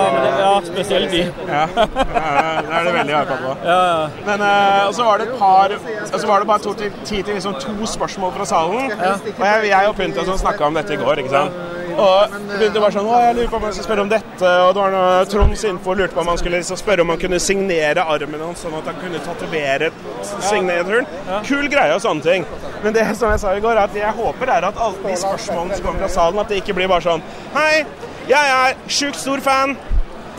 [0.41, 1.23] ja, spesielt de.
[1.49, 3.57] Ja, det er det veldig hypa på.
[3.67, 4.09] Ja, ja.
[4.31, 5.75] Men eh, og så var det et par
[6.15, 8.93] Og så var det bare to tid til liksom to spørsmål fra salen.
[9.39, 11.63] Og jeg, jeg og Pynta snakka om dette i går, ikke sant.
[11.95, 14.51] Og begynte bare sånn Å, jeg lurer på om jeg skal spørre om dette.
[14.65, 17.21] Og det var noe Troms Info lurte på om han skulle liksom spørre om han
[17.23, 19.91] kunne signere armen hans, sånn at han kunne tatovere
[20.49, 21.09] signaturen.
[21.47, 22.47] Kul greie og sånne ting.
[22.85, 25.19] Men det som jeg sa i går, er at jeg håper er at alle de
[25.23, 27.85] spørsmålene som kommer fra salen, at det ikke blir bare sånn Hei,
[28.29, 29.77] jeg er sjukt stor fan.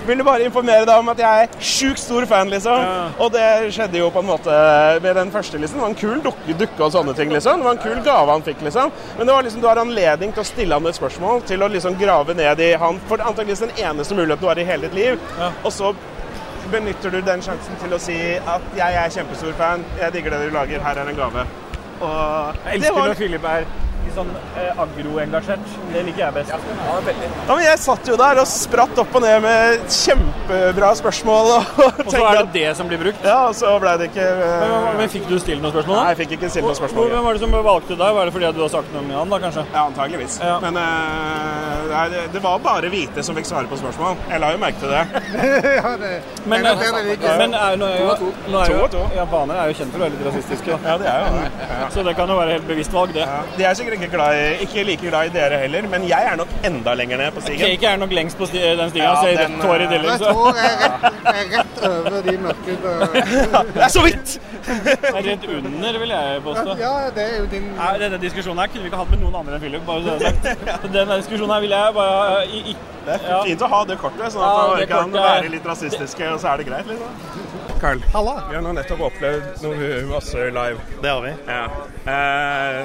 [0.05, 3.11] Vil du bare informere deg om at jeg er sjukt stor fan, liksom.
[3.23, 4.57] Og det skjedde jo på en måte
[5.01, 5.79] med den første, liksom.
[5.79, 7.61] Det var en kul dukke, dukke og sånne ting, liksom.
[7.61, 8.91] Det var en kul gave han fikk, liksom.
[9.17, 11.71] Men det var liksom, du har anledning til å stille han et spørsmål, til å
[11.73, 14.99] liksom grave ned i han for antakeligvis den eneste muligheten du har i hele ditt
[14.99, 15.31] liv.
[15.63, 15.95] Og så
[16.71, 20.47] benytter du den sjansen til å si at jeg er kjempestor fan, jeg digger det
[20.47, 21.47] du lager, her er en gave.
[21.95, 23.67] Og Jeg elsker når Philip er
[24.05, 25.71] litt sånn eh, agro-engasjert.
[25.91, 26.53] Det liker jeg best.
[26.53, 31.51] Ja, men jeg satt jo der og spratt opp og ned med kjempebra spørsmål.
[31.55, 33.25] Og, Og så er det det som blir brukt.
[33.25, 35.99] Ja, og så ble det ikke Men, eh, men fikk du stilt noen spørsmål?
[35.99, 37.11] Nei, jeg fikk ikke stilt noen Hvor- spørsmål.
[37.15, 38.15] Hvem var det som valgte deg?
[38.19, 39.65] Var det fordi du har sagt noe om Jan, da, kanskje?
[39.73, 40.39] Ja, antageligvis.
[40.43, 40.55] Ja.
[40.63, 44.19] Men uh, nei, det, det var bare hvite som fikk svare på spørsmål.
[44.31, 45.03] Jeg la jo merke til det.
[46.45, 49.97] Men, men er, nå er jo, nå er To jo, japanere er jo kjent for
[49.97, 50.77] å være litt rasistiske.
[50.85, 51.47] Ja, det er jo det.
[51.71, 51.87] Ja.
[51.95, 53.25] Så det kan jo være helt bevisst valg, det.
[53.57, 56.35] De er sikkert ikke, glad i, ikke like glad i dere heller, men jeg er
[56.39, 57.65] nok enda lenger ned på stigen.
[57.65, 59.05] Cake er nok lengst på sti den stigen.
[59.07, 60.17] Ja, så jeg den, rett hår i eh, tillegg.
[60.19, 60.29] Så.
[60.55, 62.77] jeg er rett, er over de mørke
[63.75, 64.35] Det er så vidt!
[64.65, 66.75] Rett under, vil jeg påstå.
[66.81, 69.35] Ja, det er jo din Ja, Denne diskusjonen her kunne vi ikke hatt med noen
[69.41, 69.83] andre enn Philip.
[69.85, 70.81] bare så det er sagt.
[70.85, 73.43] Så Denne diskusjonen her vil jeg bare i, i, Det er Ja.
[73.45, 76.31] fint å ha det kortet, sånn at ja, man kan kortet er- være litt rasistiske,
[76.33, 77.64] og så er det greit, liksom.
[77.85, 78.01] Carl,
[78.49, 80.85] vi har nå nettopp opplevd noe masse live.
[81.03, 81.33] Det har vi.
[81.45, 81.65] Ja.
[82.09, 82.79] Eh,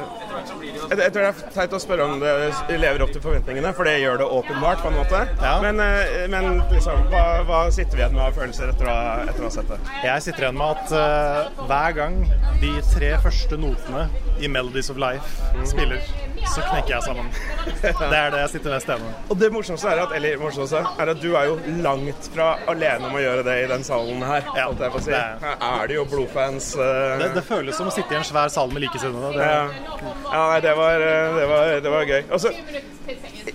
[0.91, 3.89] jeg, jeg tror det er teit å spørre om det lever opp til forventningene, for
[3.89, 4.83] det gjør det åpenbart.
[4.85, 5.23] på en måte.
[5.41, 5.55] Ja.
[5.65, 9.41] Men, eh, men liksom, hva, hva sitter vi igjen med av følelser etter å, etter
[9.41, 9.81] å ha sett det?
[10.05, 12.21] Jeg sitter igjen med at eh, hver gang
[12.61, 14.05] de tre første notene
[14.37, 16.05] i 'Melodies of Life' spiller,
[16.49, 17.29] så knekker jeg sammen.
[17.81, 19.19] Det er det jeg sitter mest igjen med.
[19.31, 23.11] Og det morsomste er at, eller morsomste er at du er jo langt fra alene
[23.11, 24.47] om å gjøre det i den salen her.
[24.57, 25.11] Ja, si.
[25.11, 26.73] det er- Her er det jo blodfans.
[26.77, 27.19] Uh...
[27.21, 29.33] Det, det føles som å sitte i en svær sal med likesinnede.
[29.37, 29.69] Det, Ja,
[30.33, 32.23] ja nei, det var, eh, det var, det var gøy.
[32.31, 32.53] Altså,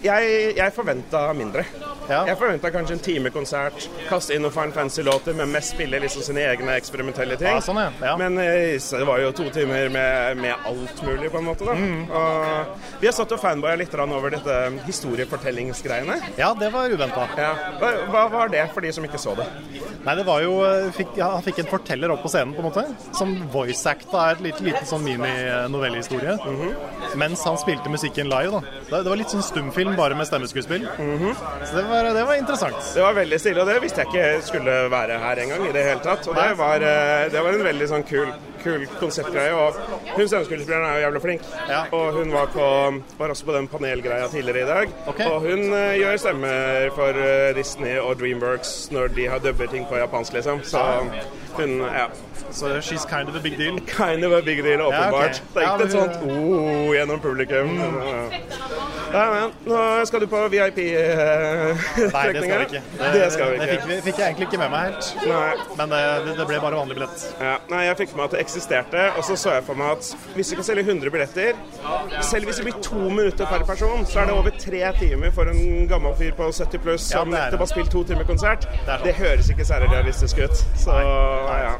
[0.03, 1.65] jeg, jeg forventa mindre.
[2.09, 2.21] Ja.
[2.29, 6.25] Jeg forventa kanskje en time konsert, kaste inn noen Fine Fancy-låter, men mest spille liksom
[6.25, 7.49] sine egne eksperimentelle ting.
[7.57, 7.89] Ja, sånn, ja.
[8.05, 8.15] Ja.
[8.19, 11.65] Men eh, det var jo to timer med, med alt mulig, på en måte.
[11.67, 11.75] da.
[11.75, 12.05] Mm.
[12.09, 16.19] Og vi har satt og fanboya litt over dette historiefortellingsgreiene.
[16.37, 17.27] ja, det var uventa.
[17.39, 17.51] Ja.
[17.81, 19.47] Hva, hva var det for de som ikke så det?
[20.05, 22.61] Nei, det var jo eh, fikk, ja, Han fikk en forteller opp på scenen, på
[22.61, 22.85] en måte.
[23.17, 26.37] Som voice-acta et lite, liten sånn mini-novellehistorie.
[27.17, 28.84] Mens han spilte musikken live, da.
[28.85, 30.85] Det, var litt sånn stumfilm, bare med stemmeskuespill.
[31.65, 32.77] Så det var, det var interessant.
[32.93, 35.85] Det var veldig stille, og det visste jeg ikke skulle være her engang i det
[35.87, 36.27] hele tatt.
[36.29, 38.29] Og det var, eh, det var en veldig sånn kul,
[38.65, 39.53] kul konseptgreie.
[39.53, 39.79] Og
[40.15, 41.47] hun sceneskuespilleren er jo jævla flink.
[41.69, 41.81] Ja.
[41.95, 42.67] Og hun var, på,
[43.19, 44.93] var også på den panelgreia tidligere i dag.
[45.07, 45.29] Okay.
[45.31, 49.87] Og hun uh, gjør stemmer for uh, Disney og Dreamworks når de har dubber ting
[49.89, 50.63] på japansk, liksom.
[50.63, 50.81] Så
[51.55, 52.09] hun ja.
[52.51, 53.79] Så she's kind of a big deal.
[53.79, 55.41] Kind of a big deal, åpenbart.
[55.41, 55.53] ok.
[55.53, 57.67] Det er ikke et sånt oh gjennom publikum.
[57.67, 58.01] Mm.
[58.05, 58.45] Ja.
[59.15, 62.81] Ja, men nå skal du på Nei, det skal vi ikke.
[62.99, 65.11] Det Det fikk, vi, fikk jeg egentlig ikke med meg helt.
[65.29, 65.53] Nei.
[65.77, 66.01] Men det,
[66.37, 67.23] det- ble bare vanlig billett.
[67.39, 69.91] Ja, nei, jeg fikk med meg at det eksisterte, og så så jeg for meg
[69.97, 71.57] at hvis vi kan selge 100 billetter,
[72.23, 75.51] selv hvis det blir to minutter per person, så er det over tre timer for
[75.51, 78.67] en gammel fyr på 70 pluss som nettopp har spilt to timer konsert.
[78.87, 79.03] er.
[79.03, 80.63] Det høres ikke særlig realistisk ut.
[80.79, 81.73] Så ja.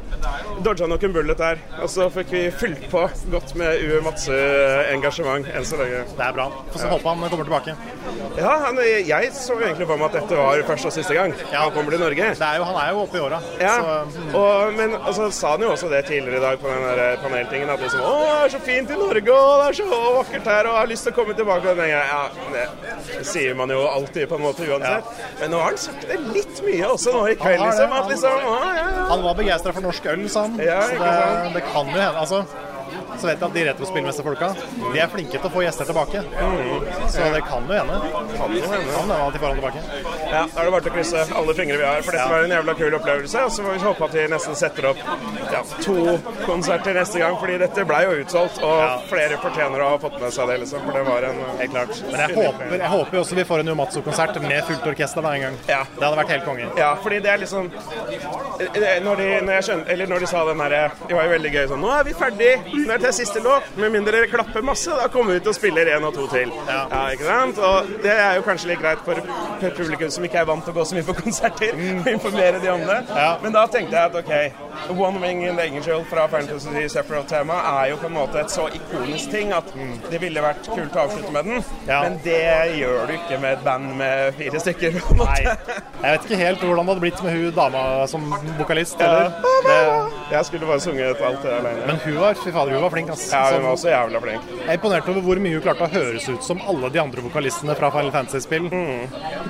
[0.64, 1.56] Dodga nok en bullet der.
[1.82, 6.02] Og så fikk vi fylt på godt med Ue Madse-engasjement enn så lenge.
[6.16, 6.48] Det er bra.
[6.72, 7.76] Få så håpe han kommer tilbake.
[8.36, 11.72] Ja, han, jeg så egentlig for meg at dette var første og siste gang han
[11.74, 12.30] kommer til Norge.
[12.36, 13.40] Det er jo, han er jo oppe i åra.
[13.60, 14.76] Ja, Mm.
[14.76, 17.70] men så sa han jo også det tidligere i dag på den der paneltingen.
[17.72, 20.68] At liksom, å, det er så fint i Norge, og det er så vakkert her,
[20.68, 21.72] og jeg har lyst til å komme tilbake.
[21.72, 22.22] Og gangen, ja,
[22.54, 25.10] det sier man jo alltid på en måte uansett.
[25.40, 27.96] Men nå har han sagt det litt mye også nå i kveld, liksom.
[28.00, 29.08] At liksom, å, ja, ja.
[29.12, 30.58] han var begeistra for norsk øl, sa han.
[30.62, 32.24] Ja, så det, det kan jo hende.
[32.26, 32.44] Altså,
[33.20, 34.50] så vet jeg at de retrospillmesterfolka
[34.92, 36.22] de er flinke til å få gjester tilbake.
[37.12, 37.98] Så det kan jo hende.
[38.36, 39.84] Kan jo hende at de får han tilbake.
[40.26, 42.46] Ja, da er det bare til å krysse alle fingre vi har, for dette var
[42.46, 43.44] en jævla kul opplevelse.
[43.46, 45.02] Og så får vi håpe at de nesten setter opp
[45.52, 45.96] ja, to
[46.46, 48.60] konserter neste gang, fordi dette ble jo utsolgt.
[48.66, 50.84] Og flere fortjener å ha fått med seg det, liksom.
[50.86, 52.00] For det var en Helt klart.
[52.10, 55.44] Men jeg håper, jeg håper også vi får en Umatso-konsert med fullt orkester da en
[55.46, 55.56] gang.
[55.70, 55.80] Ja.
[55.96, 56.66] Det hadde vært helt konge.
[56.78, 60.42] Ja, fordi det er liksom eh, Når de, når jeg skjønner, eller når de sa
[60.48, 62.50] den derre Det var jo veldig gøy sånn Nå er vi ferdig
[62.86, 63.68] med til siste låt.
[63.78, 66.50] Med mindre dere klapper masse, da kommer vi ut og spiller én og to til.
[66.68, 66.84] Ja.
[67.14, 67.58] ikke sant?
[67.62, 69.20] Og det er jo kanskje litt greit for
[69.76, 72.70] publikum som ikke er vant til å gå så mye på konserter, å informere de
[72.72, 72.98] om det.
[73.14, 73.28] Ja.
[73.42, 77.92] Men da tenkte jeg at OK, One Wing in the Angel fra Fantasy Sephiroth-tema er
[77.92, 79.70] jo på en måte et så ikonisk ting at
[80.10, 81.64] det ville vært kult å avslutte med den.
[81.88, 82.02] Ja.
[82.04, 82.42] Men det
[82.80, 84.98] gjør du ikke med et band med fire stykker.
[85.22, 85.40] Nei.
[85.46, 88.26] Jeg vet ikke helt hvordan det hadde blitt med hun dama som
[88.58, 89.00] vokalist.
[89.00, 89.32] Eller.
[89.66, 89.78] Det,
[90.30, 91.86] Jeg skulle bare sunget alt det alene.
[91.86, 93.10] men hun var, fy fader, hun var flink.
[93.14, 93.26] Ass.
[93.32, 94.48] Ja, hun var også jævla flink.
[94.56, 97.24] Jeg er imponert over hvor mye hun klarte å høres ut som alle de andre
[97.24, 98.68] vokalistene fra Final Fantasy-spill.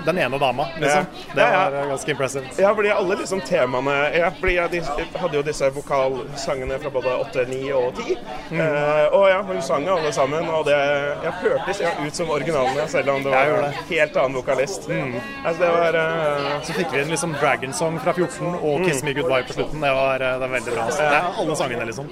[0.07, 1.07] Den ene dama, liksom.
[1.07, 1.23] Mm.
[1.27, 1.35] Ja.
[1.37, 2.53] Det Ja, var eh, ganske impressive.
[2.61, 4.81] Ja, fordi alle liksom temaene ja, fordi ja, De
[5.19, 8.17] hadde jo disse vokalsangene fra både 8, 9 og 10.
[8.51, 8.61] Mm.
[8.61, 12.87] Eh, og ja, hun sang alle sammen, og det ja, hørtes ja, ut som originalene,
[12.91, 13.73] selv om det var en det.
[13.91, 14.89] helt annen vokalist.
[14.91, 19.03] Altså, det var eh, Så fikk vi en liksom Dragon Song fra 14 og Kiss
[19.07, 19.81] Me Goodbye på slutten.
[19.87, 20.87] Det var, eh, det var veldig bra.
[20.91, 20.97] ass.
[21.01, 22.11] Det er alle sangene, liksom.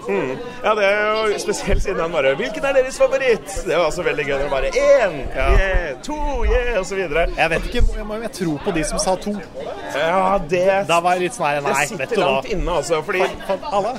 [0.64, 4.02] Ja, det er jo spesielt siden han bare 'Hvilken er deres favoritt?' Det var også
[4.04, 5.50] veldig gøy når det bare én, Ja.
[5.52, 7.26] yeah, to, yeah, og så videre.
[7.36, 9.34] Jeg vet ikke, jeg, må, jeg tror på de som sa to.
[9.94, 13.02] Ja, det, Da var jeg litt sånn her, det nei, vet sitter langt inne, altså.
[13.04, 13.98] Fordi For alle.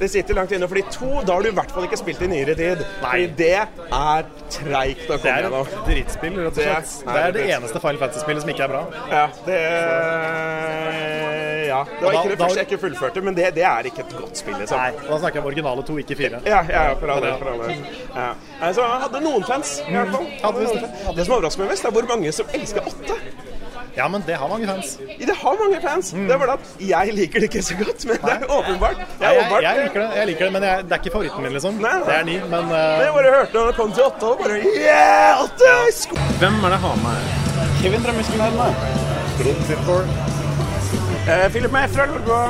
[0.00, 2.26] Det sitter langt inne, fordi to, da har du i hvert fall ikke spilt i
[2.26, 2.78] nyere tid.
[3.02, 5.66] Fordi det er treigt å Det komme er gjennom.
[5.66, 7.04] et drittspill, rett og Det er- slett.
[7.14, 8.84] Det er det eneste Final Fantasy-spillet som ikke er bra.
[9.10, 9.58] Ja, det
[11.70, 11.80] Ja.
[11.90, 14.40] Det var ikke det første jeg ikke fullførte, men det, det er ikke et godt
[14.42, 14.80] spill, liksom.
[14.80, 16.42] Nei, da snakker jeg om originale to, ikke fire.
[16.48, 17.84] Ja, ja, ja, for all del.
[18.16, 18.30] Ja.
[18.60, 20.26] Altså, jeg hadde noen fans, i hvert fall.
[20.42, 20.90] Noen det.
[20.90, 21.16] fans.
[21.20, 23.18] Det som overrasker meg mest, er hvor mange som elsker åtte.
[23.96, 24.92] Ja, men det har mange fans.
[25.18, 26.10] Det har mange fans.
[26.14, 29.00] Det er bare at jeg liker det ikke så godt, men det er åpenbart.
[29.02, 29.62] Jeg, Jeg, er jeg, åpenbart.
[29.66, 31.80] jeg liker det, jeg liker det men jeg, det er ikke favoritten min, liksom.
[31.82, 32.06] Nei, nei.
[32.06, 34.62] Det er ni, men eh, jeg bare hørte når det kom til åtte, og bare
[34.78, 35.44] Yeah!
[35.44, 35.74] Åtte!
[36.40, 37.70] Hvem er det har med her?
[37.82, 38.68] Kevin fra Muskelnerdene.
[39.40, 40.29] eh,
[41.26, 42.40] Philip May fra Lorgå.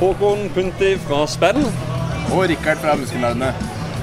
[0.00, 1.60] Håkon Punti fra Spill.
[2.30, 3.50] Og Rikard fra Muskelnerdene.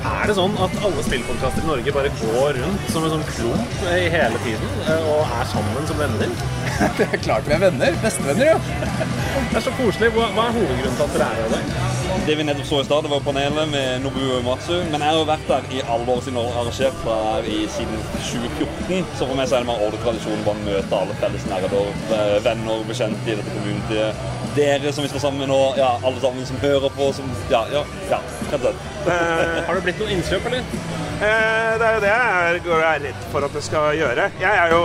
[0.08, 3.80] Er det sånn at alle spillpodkaster i Norge bare går rundt som en sånn klump
[3.92, 6.32] i hele tiden eh, og er sammen som venner?
[7.00, 7.98] Det er klart vi er venner.
[8.04, 8.60] Bestevenner, jo.
[9.50, 10.12] Det er så koselig.
[10.16, 12.07] Hva, hva er hovedgrunnen til at dere er her i dag?
[12.26, 14.74] Det vi nettopp så i stad, det var panelet med Nobuo Uematsu.
[14.92, 18.02] Men jeg har jo vært der i alle år siden og arrangert der i siden
[18.16, 19.06] 2014.
[19.20, 21.48] Så for meg så er det mer en årlig tradisjon å bare møte alle felles
[21.52, 21.78] nerder,
[22.18, 24.28] eh, venner, bekjente i dette communityet.
[24.58, 27.64] Dere som vi står sammen med nå, ja, alle sammen som hører på, som Ja,
[27.72, 29.68] ja, ja rett og slett.
[29.68, 30.96] Har det blitt noe innkjøp, eller?
[31.18, 34.28] Eh, det er jo det jeg går og er redd for at det skal gjøre.
[34.38, 34.82] Jeg er jo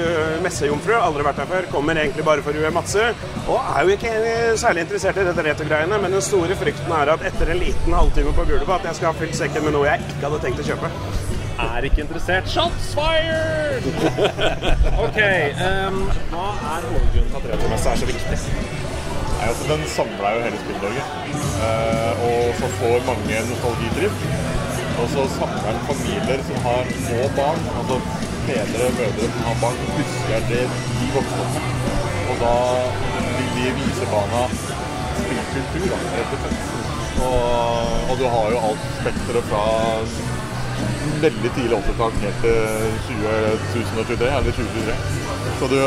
[0.00, 1.66] øh, messejomfru, aldri vært her før.
[1.74, 3.02] Kommer egentlig bare for Ue Matsu.
[3.44, 4.12] Og er jo ikke
[4.56, 8.32] særlig interessert i dette retogreiene, men den store frykten er at etter en liten halvtime
[8.36, 10.68] på gulvet at jeg skal ha fylt sekken med noe jeg ikke hadde tenkt å
[10.68, 10.90] kjøpe.
[11.64, 12.48] Er ikke interessert.
[12.50, 13.86] Shots fired!
[15.04, 15.20] OK.
[15.60, 16.00] um,
[16.32, 18.38] hva er hovedgrunnen til at Retromessa er så viktig?
[19.34, 21.06] Nei, altså, den samler jo hele Spill-Norge.
[21.68, 24.22] Eh, og så får mange nostalgitripp.
[25.02, 27.98] Og så samler den familier som har få barn, altså
[28.46, 31.58] fedre og mødre som har barn, husker det de vokste opp.
[32.30, 32.54] Og da
[33.36, 34.46] vil de vise barna
[35.54, 36.70] da, rett og slett.
[37.24, 39.62] Og, og du har jo alt spekteret fra
[41.24, 44.96] veldig tidlig 80-tall helt til 2023, eller 2023.
[45.60, 45.78] Så du,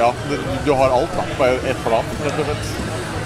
[0.00, 0.34] ja, du,
[0.66, 2.72] du har alt da, på ett plan, rett og slett.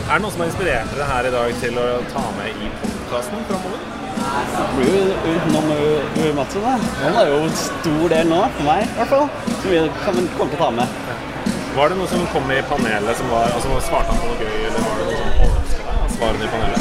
[0.07, 2.69] Er det noe som har inspirert dere her i dag til å ta med i
[2.83, 3.87] podkasten framover?
[4.17, 5.67] Det blir jo utenom
[6.23, 6.77] Uematsu, da.
[7.03, 9.27] Han er jo en stor del nå, for meg i hvert fall.
[9.63, 11.01] Som vi kan komme til å ta med.
[11.77, 14.55] Var det noe som kom i panelet som var Altså svarte han på noe gøy,
[14.71, 15.36] eller var det noe deg?
[16.17, 16.81] Svarene i panelet?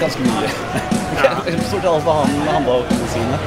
[0.00, 0.50] Ganske mye.
[1.68, 3.38] Stort sett alt handla om sine.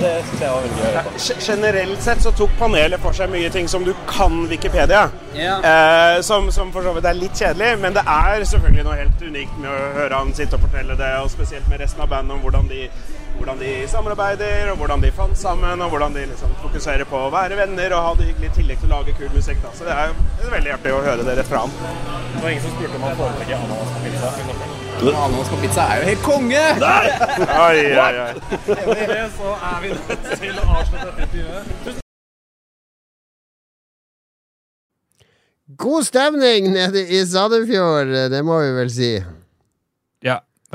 [0.00, 0.96] Det syns jeg var veldig gøy.
[1.26, 5.04] G- Generelt sett så tok panelet for seg mye ting som du kan Wikipedia.
[5.38, 5.56] Ja.
[5.70, 9.22] Eh, som, som for så vidt er litt kjedelig, men det er selvfølgelig noe helt
[9.30, 12.36] unikt med å høre han sitte og fortelle det, og spesielt med resten av bandet
[12.36, 12.88] om hvordan de,
[13.46, 17.30] hvordan de samarbeider, og hvordan de fant sammen, og hvordan de liksom fokuserer på å
[17.30, 19.60] være venner og ha det hyggelig i tillegg til å lage kul musikk.
[19.62, 19.70] Da.
[19.78, 21.76] Så det er, det er veldig artig å høre det rett fra ham.
[21.76, 24.32] Det var ingen som spurte om han foretrekker ananas på pizza.
[25.12, 26.64] Ananas på pizza er jo helt konge!
[27.68, 28.32] Oi, oi, oi.
[28.90, 32.02] Med det så er vi nødt til å avslutte dette intervjuet.
[35.86, 39.14] God stemning nede i Sandefjord, det må vi vel si.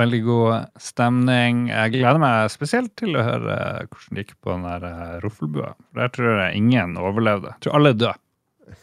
[0.00, 1.66] Veldig god stemning.
[1.68, 3.56] Jeg gleder meg spesielt til å høre
[3.90, 5.74] hvordan det gikk på den der eh, roffelbua.
[5.98, 7.52] Der tror jeg ingen overlevde.
[7.56, 8.14] Jeg tror alle er døde,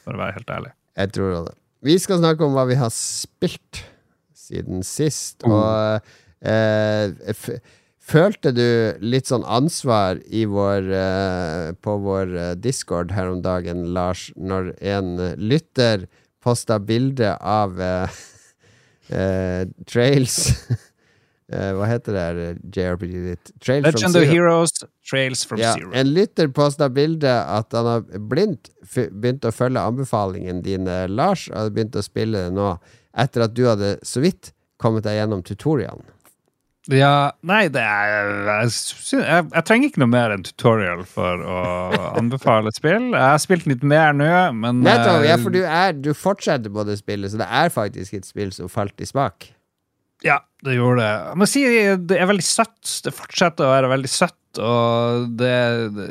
[0.04, 0.72] for å være helt ærlig.
[1.00, 1.56] Jeg tror det.
[1.90, 3.84] Vi skal snakke om hva vi har spilt
[4.38, 6.06] siden sist, og
[6.42, 7.34] eh,
[8.10, 13.84] Følte du litt sånn ansvar i vår, eh, på vår eh, discord her om dagen,
[13.94, 16.08] Lars, når en lytter
[16.42, 18.18] posta bilde av eh,
[19.20, 20.40] eh, Trails
[21.52, 22.40] eh, Hva heter det her,
[22.76, 23.52] JRPG ditt?
[23.60, 24.34] Trails from Legend of Zero.
[24.34, 24.74] Heroes,
[25.10, 25.92] Trails from Ja, Zero.
[25.94, 31.58] en lytter posta bilde at han har blindt begynt å følge anbefalingen dine, Lars, og
[31.64, 32.72] har begynt å spille det nå,
[33.18, 36.06] etter at du hadde så vidt kommet deg gjennom tutorialen.
[36.90, 38.70] Ja, nei, det er jeg,
[39.12, 41.58] jeg, jeg trenger ikke noe mer enn tutorial for å
[42.22, 43.12] anbefale et spill.
[43.12, 46.74] Jeg har spilt litt mer nå, men Nettopp, ja, eh, for du, er, du fortsetter
[46.74, 49.52] på det spillet, så det er faktisk et spill som falt i smak.
[50.26, 51.12] Ja, det gjorde det.
[51.30, 51.62] Jeg må si
[52.10, 53.02] det er veldig søtt.
[53.06, 54.36] Det fortsetter å være veldig søtt.
[54.60, 55.54] Og det,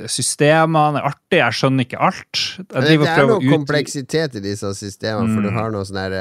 [0.08, 1.42] systemene er artige.
[1.42, 2.44] Jeg skjønner ikke alt.
[2.70, 5.58] Det, er noe ut- kompleksitet i disse systemene, for du Mm.
[5.58, 6.16] har noe sånn her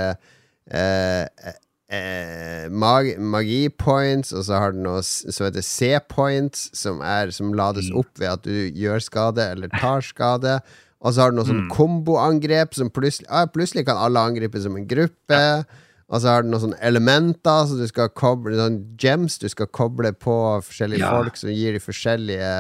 [0.71, 1.53] eh,
[1.89, 6.99] eh, mag, magi-points, og så har du noe som heter C-points, som,
[7.31, 7.97] som lades Mm.
[8.01, 10.59] opp ved at du gjør skade eller tar skade.
[10.99, 11.71] Og så har du noe sånn Mm.
[11.71, 15.65] komboangrep som plutselig, ah, plutselig kan alle angripe som en gruppe.
[16.07, 19.67] Og så har du noen sånne elementer, så du skal koble sånn gems du skal
[19.67, 21.09] koble på forskjellige Ja.
[21.11, 22.53] folk som gir de forskjellige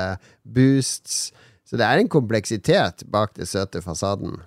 [0.43, 1.31] boosts.
[1.67, 4.39] Så det er en kompleksitet bak den søte fasaden.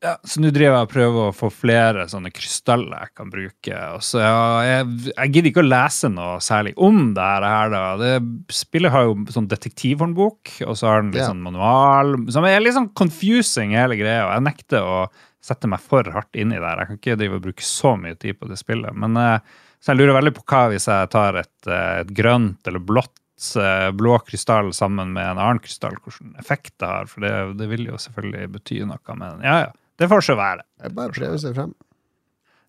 [0.00, 3.78] Ja, så nå driver jeg og prøver å få flere sånne krystaller jeg kan bruke.
[3.96, 7.72] Og så ja, jeg, jeg gidder ikke å lese noe særlig om det her.
[7.74, 7.80] Da.
[7.98, 8.12] Det,
[8.54, 11.32] spillet har jo sånn detektivhåndbok, og så har den litt Ja.
[11.32, 14.30] sånn manual, som er litt sånn confusing, hele greia.
[14.36, 15.00] Jeg nekter å
[15.44, 16.66] sette meg for hardt inn i det.
[16.66, 16.82] her.
[16.82, 18.96] Jeg kan ikke drive og bruke så mye tid på det spillet.
[18.98, 22.70] Men eh, så jeg lurer veldig på hva hvis jeg tar et, eh, et grønt
[22.70, 27.10] eller blått eh, blå krystall sammen med en annen krystall, hvilken effekt det har.
[27.10, 29.18] For det, det vil jo selvfølgelig bety noe.
[29.20, 29.76] Men ja, ja.
[29.98, 30.62] Det får så være.
[30.82, 31.72] Jeg bare prøver seg frem.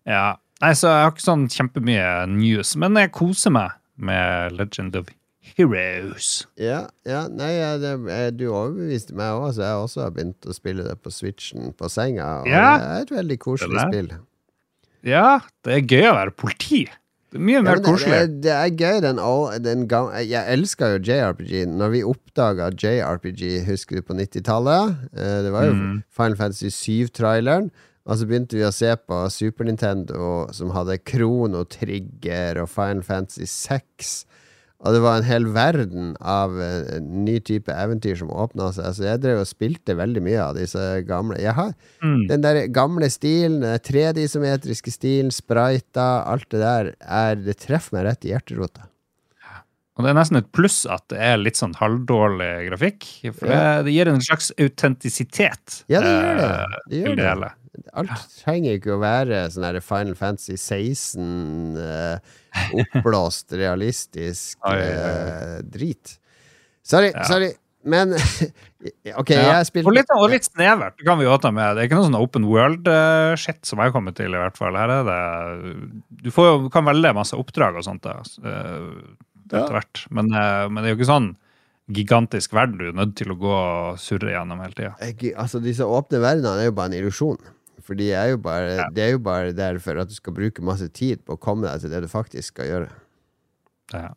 [0.08, 0.38] Ja.
[0.60, 5.08] Nei, så jeg har ikke sånn kjempemye news, men jeg koser meg med Legend of
[5.56, 6.46] Heroes.
[6.60, 10.46] Ja, ja nei, ja, det, eh, du overbeviste meg òg, så jeg også har begynt
[10.48, 12.42] å spille det på Switchen på senga.
[12.42, 12.66] Og Ja.
[12.78, 14.10] Det er et veldig koselig spill.
[15.02, 16.82] Ja, det er gøy å være politi.
[17.30, 18.18] Det er mye Ja, mer det, koselig.
[18.20, 19.20] det, det er gøy, den,
[19.62, 21.66] den gang, Jeg elska jo JRPG.
[21.78, 24.96] Når vi oppdaga JRPG, husker du, på 90-tallet?
[25.14, 26.02] Eh, det var jo Mm.
[26.10, 27.70] Final Fantasy 7-traileren.
[28.06, 33.02] Og så begynte vi å se på Super Nintendo, som hadde Krono Trigger og Final
[33.02, 34.24] Fantasy 6.
[34.80, 38.94] Og det var en hel verden av en ny type eventyr som åpna seg.
[38.96, 41.36] Så jeg drev og spilte veldig mye av disse gamle.
[41.38, 42.22] Jeg har Mm.
[42.30, 48.06] den der gamle stilen, den 3D-isometriske stilen, sprita, alt det der, er, det treffer meg
[48.08, 48.86] rett i hjerterota.
[49.98, 53.04] Og det er nesten et pluss at det er litt sånn halvdårlig grafikk.
[53.36, 53.82] For Ja.
[53.82, 56.48] det, det gir en slags autentisitet Ja, det gjør det.
[56.48, 57.28] eh, Det gjør det det.
[57.28, 57.50] hele.
[57.94, 62.18] Alt trenger ikke å være sånn her Final Fantasy 16 eh,
[62.82, 66.16] oppblåst, realistisk eh, drit.
[66.82, 67.24] Sorry, Ja.
[67.28, 67.52] sorry.
[67.82, 68.12] Men
[69.20, 69.54] OK, Ja.
[69.56, 71.76] jeg spiller Og litt, og litt snevert, det kan vi jo ta med.
[71.78, 74.76] Det er ikke noe sånn open world-shit som jeg har kommet til, i hvert fall.
[74.76, 75.20] Her er det
[76.26, 78.90] Du får jo, kan velge masse oppdrag og sånt da, eh,
[79.46, 80.02] etter hvert.
[80.10, 81.30] Men, eh, men det er jo ikke sånn
[81.90, 84.92] gigantisk verden du er nødt til å gå og surre gjennom hele tida.
[85.40, 87.40] Altså, disse åpne verdenene er jo bare en illusjon.
[87.90, 90.62] For de er jo bare, det er jo bare der for at du skal bruke
[90.62, 92.90] masse tid på å komme deg til det du faktisk skal gjøre.
[93.90, 94.12] Ja.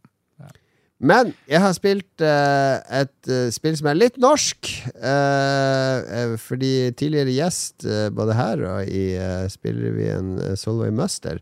[1.02, 4.70] Men jeg har spilt uh, et uh, spill som er litt norsk.
[4.94, 11.42] Uh, fordi tidligere gjest, både her og i uh, spillrevyen Solveig Muster,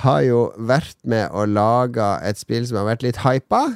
[0.00, 3.66] har jo vært med og laga et spill som har vært litt hypa,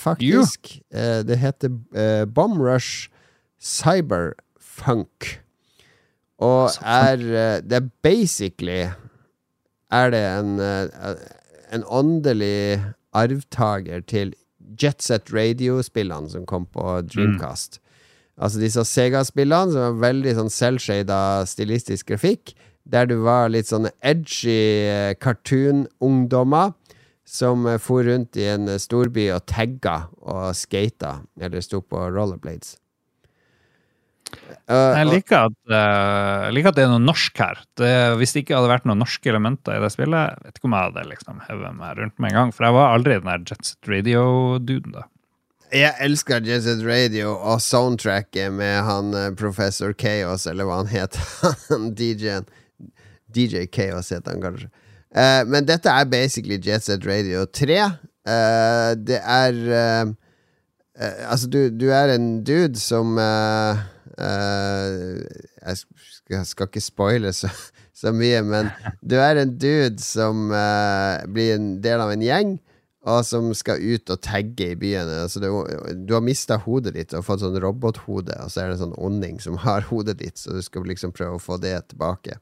[0.00, 0.72] faktisk.
[0.90, 1.70] Det heter
[2.24, 3.12] Bomb Rush
[3.60, 5.41] Cyberfunk.
[6.42, 8.90] Og er eh, Det er basically
[9.92, 11.14] Er det en, eh,
[11.72, 12.80] en åndelig
[13.12, 14.32] arvtaker til
[14.82, 17.76] Jetset Radio-spillene som kom på Dreamcast.
[18.40, 22.54] Altså disse Sega-spillene som var veldig sånn selvshada stilistisk grafikk,
[22.88, 24.56] der du var litt sånne edgy
[24.88, 26.72] eh, cartoon-ungdommer
[27.28, 32.78] som for rundt i en storby og tagga og skata, eller sto på rollerblades.
[34.70, 37.62] Uh, Jeg liker at, eh, jeg liker at det er noe norsk her.
[37.78, 40.68] Det, hvis det ikke hadde vært noen norske elementer i det spillet, jeg vet ikke
[40.70, 42.52] om jeg hadde liksom hevet meg rundt med en gang.
[42.54, 45.08] For jeg var aldri den der Jet Set Radio-duden, da.
[45.72, 50.92] Jeg elsker Jet Set Radio og soundtracket med han eh, Professor Chaos, eller hva han
[50.92, 51.18] het.
[51.98, 52.48] DJ-en.
[53.32, 54.68] DJ Chaos het han kanskje.
[55.12, 57.78] Uh, men dette er basically Jet Set Radio 3.
[58.28, 60.12] Uh, det er uh,
[60.98, 63.24] eh, Altså, du, du er en dude som eh,
[63.72, 63.82] eh,
[64.18, 65.76] Jeg
[66.46, 67.48] skal, ikke spoile så,
[67.96, 68.68] så mye, men
[69.00, 72.58] du er en dude som eh, blir en del av en gjeng
[73.02, 75.24] og som skal ut og tagge i byene.
[75.24, 75.48] Altså du,
[76.06, 78.98] du har mista hodet ditt og fått sånn robothode, og så er det en sånn
[79.02, 82.38] onding som har hodet ditt, så du skal liksom prøve å få det tilbake.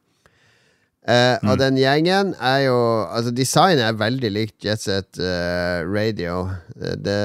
[1.08, 2.76] Eh, Og den gjengen er jo
[3.08, 6.50] Altså, designet er veldig likt Jetset uh, Radio.
[6.76, 7.16] Det,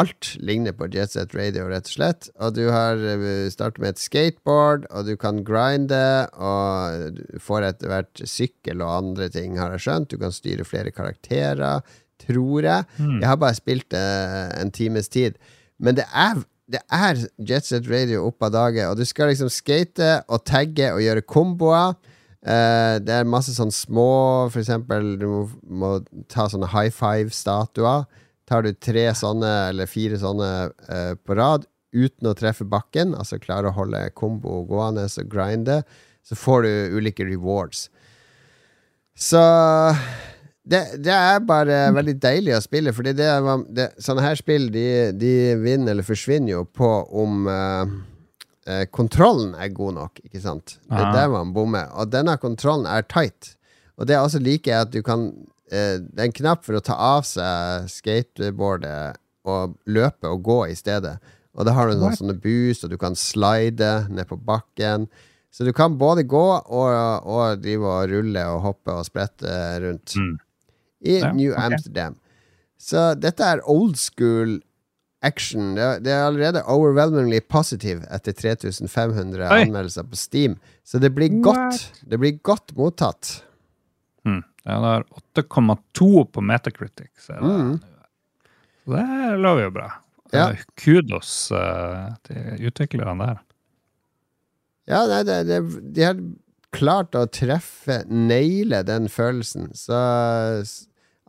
[0.00, 2.28] alt ligner på Jetset Radio, rett og slett.
[2.40, 7.68] Og du har uh, starter med et skateboard, og du kan grinde, og du får
[7.70, 10.12] etter hvert sykkel og andre ting, har jeg skjønt.
[10.12, 11.84] Du kan styre flere karakterer,
[12.20, 12.88] tror jeg.
[13.00, 14.06] Jeg har bare spilt det
[14.60, 15.38] en times tid.
[15.80, 20.20] Men det er det er Jetset Radio opp av dage, og du skal liksom skate
[20.30, 21.96] og tagge og gjøre komboer.
[22.40, 25.90] Uh, det er masse sånn små For eksempel, du må, må
[26.32, 28.06] ta sånne high five-statuer.
[28.50, 30.50] Tar du tre sånne, eller fire sånne
[30.90, 35.80] eh, på rad uten å treffe bakken, altså klare å holde kombo gående og grinde,
[36.26, 37.88] så får du ulike rewards.
[39.18, 39.40] Så
[40.62, 43.28] det, det er bare veldig deilig å spille, fordi det,
[43.74, 44.86] det, sånne her spill de,
[45.18, 46.90] de vinner eller forsvinner jo på
[47.22, 47.94] om eh,
[48.70, 50.76] eh, kontrollen er god nok, ikke sant?
[50.86, 51.90] Det er der man bommer.
[51.98, 53.54] Og denne kontrollen er tight.
[53.98, 55.30] Og det er også like at du kan
[55.70, 59.16] Det er en knapp for å ta av seg skateboardet
[59.48, 61.16] og løpe og gå i stedet.
[61.54, 65.08] Og da har du noen sånne boost, og du kan slide ned på bakken.
[65.50, 69.50] Så du kan både gå og, og drive og rulle og hoppe og sprette
[69.82, 70.14] rundt
[71.02, 71.70] i Ja, New okay.
[71.72, 72.16] Amsterdam.
[72.80, 74.58] Så dette er old school
[75.26, 75.74] action.
[75.76, 79.62] Det, er- det er allerede overwhelmingly positive etter 3500 Oi.
[79.66, 80.54] anmeldelser på Steam.
[80.84, 81.90] Så det blir godt.
[82.08, 83.40] Det blir godt mottatt.
[84.64, 85.06] Ja, det har
[85.36, 87.10] 8,2 på Metacritic.
[87.18, 87.80] Så det, Mm.
[88.84, 89.88] så det lover jo bra.
[90.32, 90.50] Ja.
[90.78, 93.40] Kudos uh, til utviklerne der.
[94.90, 95.58] Ja, nei, det, det,
[95.94, 96.20] de har
[96.74, 99.70] klart å treffe, naile den følelsen.
[99.74, 99.96] Så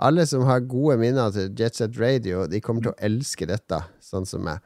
[0.01, 3.81] alle som har gode minner til Jet Set Radio, de kommer til å elske dette,
[4.01, 4.61] sånn som meg.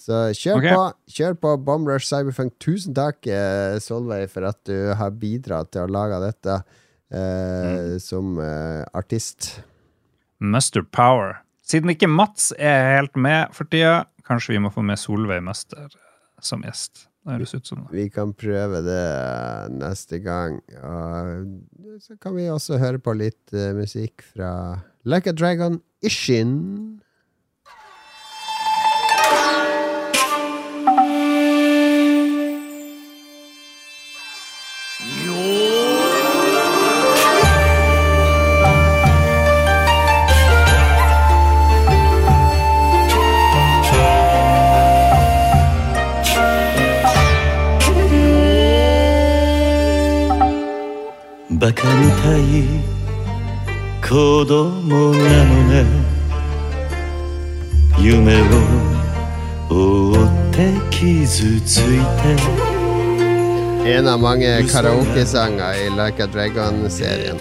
[0.00, 0.76] Så kjør okay.
[0.76, 0.84] på.
[1.12, 2.54] Kjør på Bomb Rush Cyberfunk.
[2.62, 6.62] Tusen takk, eh, Solveig, for at du har bidratt til å lage dette
[7.12, 9.62] eh, som eh, artist.
[10.42, 11.38] Muster Power.
[11.62, 15.44] Siden ikke Mats er helt med for tida, kanskje vi må få med Solveig
[16.42, 17.06] som gjest.
[17.22, 17.92] Det som det.
[17.94, 19.02] Vi kan prøve det
[19.76, 20.58] neste gang.
[20.82, 27.01] Og så kan vi også høre på litt eh, musikk fra Like a Dragon Ishin.「
[51.61, 52.97] バカみたい
[54.01, 55.85] 子供なのね」「
[57.99, 58.45] 夢を
[59.69, 62.67] 追って傷ついて」
[63.87, 67.37] En av mange karaokesanger i Like a Dragon-serien.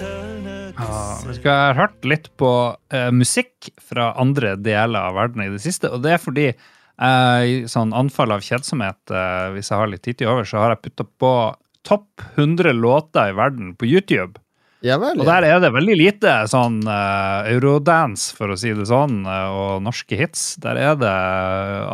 [0.79, 2.51] Ja, vi skal ha hørt litt på
[2.93, 7.43] eh, musikk fra andre deler av verden i det siste, og det er fordi eh,
[7.51, 10.77] i sånn anfall av kjedsomhet, eh, hvis jeg har litt tid til over, så har
[10.77, 11.33] jeg putta på
[11.88, 14.40] topp 100 låter i verden på YouTube.
[14.82, 15.20] Ja vel.
[15.22, 19.50] Og der er det veldig lite sånn uh, eurodance, for å si det sånn, eh,
[19.54, 20.56] og norske hits.
[20.64, 21.12] Der er det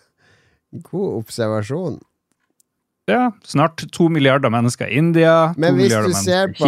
[0.90, 2.00] god observasjon.
[3.10, 5.54] Ja, snart to milliarder mennesker i India.
[5.58, 6.68] Men hvis du ser på.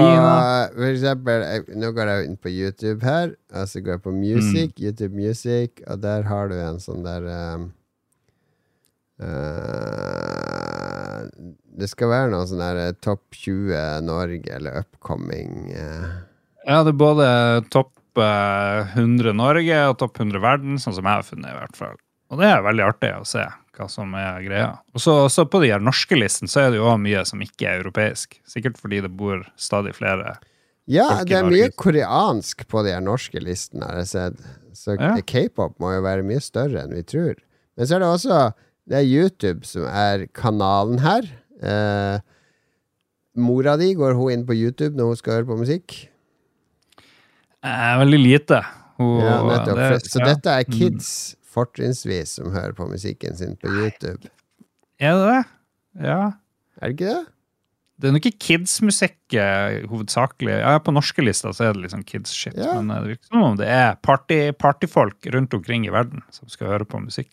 [0.74, 1.44] For eksempel,
[1.78, 4.82] nå går jeg inn på YouTube her, og så går jeg på Music, Mm.
[4.88, 7.68] YouTube Music, og der har du en sånn der um,
[9.22, 10.61] eh,
[11.82, 16.06] Det skal være noe sånn der eh, topp 20 Norge, eller upcoming eh.
[16.68, 17.28] Ja, det er både
[17.74, 21.80] topp eh, 100 Norge og topp 100 verden, sånn som jeg har funnet, i hvert
[21.80, 21.98] fall.
[22.32, 23.44] Og det er veldig artig å se
[23.76, 24.70] hva som er greia.
[24.96, 27.68] Og så på de her norske listene så er det jo òg mye som ikke
[27.68, 28.38] er europeisk.
[28.48, 30.36] Sikkert fordi det bor stadig flere.
[30.92, 34.42] Ja, det er mye koreansk på de her norske listene, har jeg sett.
[34.76, 35.16] Så Ja.
[35.22, 37.36] k-pop må jo være mye større enn vi tror.
[37.78, 38.40] Men så er det også
[38.90, 41.28] Det er YouTube som er kanalen her.
[41.62, 42.20] Eh,
[43.38, 46.08] mora di, går hun inn på YouTube når hun skal høre på musikk?
[47.64, 48.62] Eh, veldig lite.
[48.98, 49.76] Hun, Ja, nettopp.
[49.78, 50.26] det- så ja.
[50.26, 50.78] dette er Mm.
[50.78, 54.30] kids, fortrinnsvis, som hører på musikken sin på YouTube.
[55.00, 55.46] Er det det?
[56.06, 56.32] Ja.
[56.82, 57.28] Er det ikke det?
[58.00, 60.60] Det er nok ikke kids-musikk eh, hovedsakelig.
[60.60, 62.56] Ja, på norske lister så er det liksom kids-shit.
[62.58, 62.82] Ja.
[62.82, 66.48] Men eh, det virker som om det er party, partyfolk rundt omkring i verden som
[66.50, 67.30] skal høre på musikk.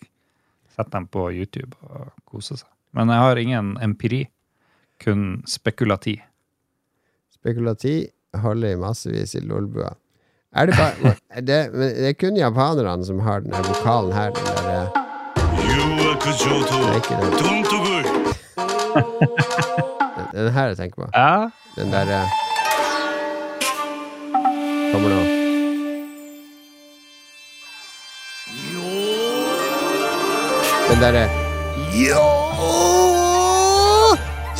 [0.79, 2.67] Sett dem på YouTube og kose seg.
[2.95, 4.21] Men jeg har ingen empiri.
[5.03, 6.13] Kun spekulati.
[7.35, 8.07] Spekulati
[8.39, 9.91] holder i massevis i lolbua.
[10.55, 11.15] Er det bare
[11.49, 14.31] det, det er kun japanerne som har denne vokalen her.
[14.31, 14.87] Den der, eh,
[16.87, 17.27] er ikke det.
[20.19, 21.11] Den, den her jeg tenker på.
[21.75, 22.27] Den der eh,
[24.93, 25.38] Kommer nå.
[30.99, 31.27] Den derre
[31.95, 32.23] Ja!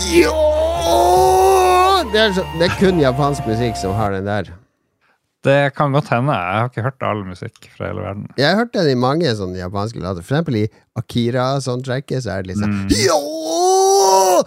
[0.10, 0.36] Ja!
[2.14, 4.48] Det er, så, det er kun japansk musikk som har den der.
[5.46, 6.32] Det kan godt hende.
[6.36, 8.26] Jeg har ikke hørt all musikk fra hele verden.
[8.40, 10.24] Jeg har hørt den i mange sånne japanske låter.
[10.26, 10.66] For eksempel i
[11.00, 12.90] Akira-soundtracket så er det sånn Mm.
[13.04, 13.20] ja!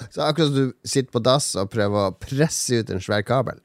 [0.08, 3.60] Så akkurat som du sitter på dass og prøver å presse ut en svær kabel.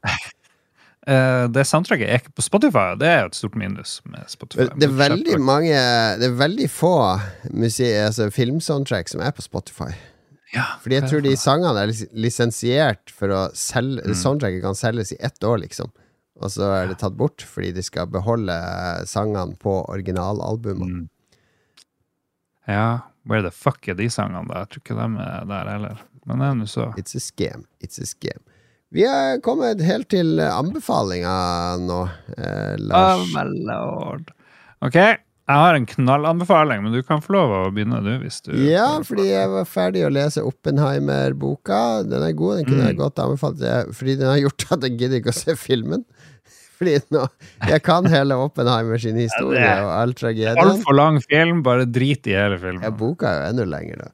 [1.08, 2.90] Eh, det soundtracket er ikke på Spotify.
[3.00, 4.66] Det er jo et stort minus med Spotify.
[4.76, 5.78] Det er veldig mange
[6.20, 6.90] Det er veldig få
[7.48, 9.92] altså filmsoundtrack som er på Spotify.
[10.82, 14.14] Fordi jeg tror de sangene er lis- lisensiert for å selge Mm.
[14.16, 15.90] Soundtracket kan selges i ett år, liksom.
[16.40, 18.54] Og så er det tatt bort fordi de skal beholde
[19.06, 21.02] sangene på originalalbumene.
[21.04, 21.08] Mm.
[22.68, 24.60] Ja, where the fuck er de sangene da?
[24.64, 25.98] Jeg tror ikke de er der heller.
[26.26, 26.86] Men det er nå så.
[27.00, 27.64] It's a scam.
[27.82, 28.40] It's a scam.
[28.94, 31.32] Vi er kommet helt til anbefalinga
[31.84, 32.02] nå,
[32.38, 33.32] eh, Oh Lars.
[33.34, 34.30] my lord.
[34.80, 35.16] Ok, jeg
[35.60, 39.26] har en knallanbefaling, men du kan få lov å begynne, du, hvis du Ja, fordi
[39.28, 42.04] jeg var ferdig å lese Oppenheimer-boka.
[42.08, 43.02] Den er god, den kunne jeg Mm.
[43.02, 43.60] godt anbefalt.
[43.94, 46.04] Fordi den har gjort at jeg gidder ikke å se filmen.
[46.78, 47.26] Fordi nå
[47.66, 50.56] Jeg kan hele Oppenheimer sin historie Ja, og all tragedien.
[50.62, 52.82] Altfor lang film, bare drit i hele filmen.
[52.86, 54.10] Ja, boka er jo enda lenger, da.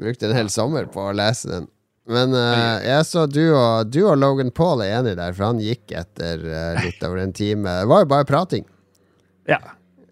[0.00, 1.68] Brukte en hel sommer på å lese den.
[2.06, 5.62] Men uh, jeg så du og, du og Logan Paul er enige der, for han
[5.62, 7.66] gikk etter uh, litt over en time.
[7.82, 8.66] Det var jo bare prating.
[9.50, 9.58] Ja,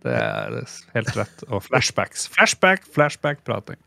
[0.03, 0.61] det er
[0.95, 1.45] helt rett.
[1.49, 2.29] Og flashbacks.
[2.35, 3.81] Flashback, flashback-prating.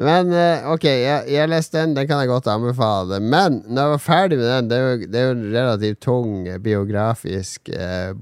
[0.00, 3.18] Men eh, ok, jeg, jeg leste den, den kan jeg godt anbefale.
[3.20, 6.00] Men når jeg var ferdig med den, det er jo, det er jo en relativt
[6.00, 6.30] tung
[6.64, 7.68] biografisk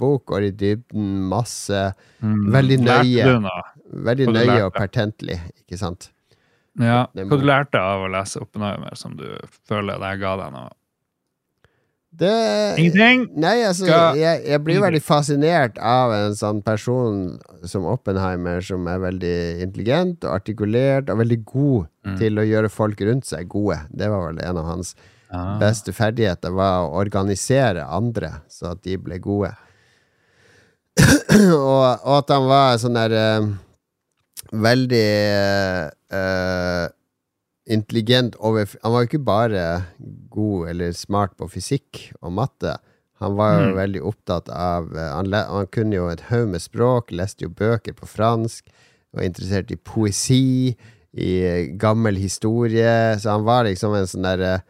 [0.01, 1.85] bok, går i dybden, masse
[2.21, 2.53] Mm.
[2.53, 3.37] Veldig nøye.
[4.07, 6.11] Veldig nøye og pertentlig, ikke sant?
[6.81, 9.27] Ja, Hva du lærte av å lese Oppenheimer som du
[9.69, 10.71] føler det ga deg noe?
[12.11, 12.31] Det,
[12.83, 13.21] Ingenting?
[13.39, 13.87] Nei, altså,
[14.19, 17.21] jeg, jeg blir veldig fascinert av en sånn person
[17.71, 22.15] som Oppenheimer, som er veldig intelligent og artikulert og veldig god Mm.
[22.17, 23.77] til å gjøre folk rundt seg gode.
[23.93, 24.95] Det var vel en av hans
[25.31, 25.59] Ah.
[25.61, 29.51] beste ferdigheter, var å organisere andre så at de ble gode.
[31.55, 33.51] og, og at han var sånn der eh,
[34.53, 35.09] veldig
[36.13, 36.87] uh,
[37.71, 39.65] intelligent over Han var jo ikke bare
[40.31, 42.77] god eller smart på fysikk og matte.
[43.21, 43.77] Han var jo Mm.
[43.77, 47.51] veldig opptatt av eh, han, le, han kunne jo et haug med språk, leste jo
[47.51, 48.65] bøker på fransk,
[49.13, 50.75] var interessert i poesi,
[51.13, 54.63] i eh, gammel historie, så han var liksom en sånn derre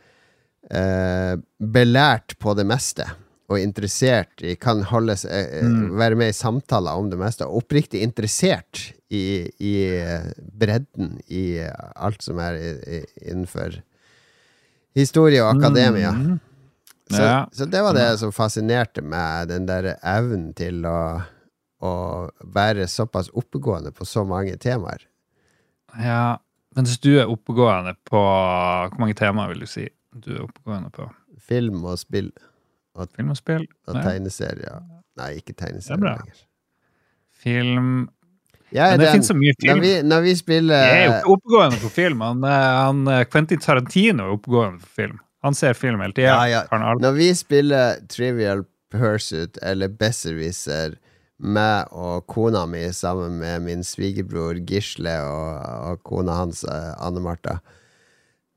[0.73, 3.07] uh, belært på det meste.
[3.51, 5.97] Og interessert i Kan holde seg, eh, Mm.
[5.99, 7.47] være med i samtaler om det meste.
[7.47, 13.01] Og oppriktig interessert i, i eh, bredden i eh, alt som er i, i,
[13.33, 13.81] innenfor
[14.95, 16.13] historie og akademia.
[16.15, 16.39] Mm.
[17.11, 17.49] Så, Ja.
[17.53, 21.23] så det var det som fascinerte meg, den der evnen til å,
[21.83, 21.93] å
[22.55, 25.03] være såpass oppegående på så mange temaer.
[25.99, 26.39] Ja,
[26.77, 31.09] mens du er oppegående på Hvor mange temaer vil du si du er oppegående på?
[31.43, 32.31] Film og spill.
[33.01, 33.67] Og, Film og spill?
[33.89, 34.03] og Nei.
[34.07, 34.81] tegneserier.
[35.21, 36.15] Nei, ikke Det er tegneserier bra.
[36.21, 36.41] lenger.
[37.41, 38.09] Film
[38.73, 39.71] Jeg er Men det den- finnes så mye film.
[39.77, 42.21] Når vi, når vi spiller Jeg er jo ikke oppegående på film.
[42.21, 45.19] Han, eh, han, eh, Quentin Tarantino er oppegående på film.
[45.43, 46.29] Han ser film hele tida.
[46.29, 46.95] Ja, ja.
[47.01, 50.95] Når vi spiller Trivial Pursuit eller Besserwisser,
[51.41, 57.21] meg og kona mi sammen med min svigerbror Gisle og, og kona hans, eh, Anne
[57.21, 57.59] Martha,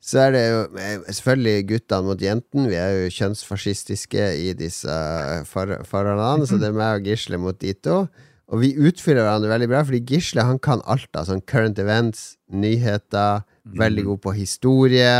[0.04, 2.68] så er det jo eh, selvfølgelig guttene mot jentene.
[2.68, 7.60] Vi er jo kjønnsfascistiske i disse eh, forholdene, så det er meg og Gisle mot
[7.62, 8.04] de to.
[8.52, 12.34] Og vi utfyller hverandre veldig bra, fordi Gisle han kan alt av sånn current events,
[12.52, 13.46] nyheter,
[13.80, 15.14] veldig god på historie,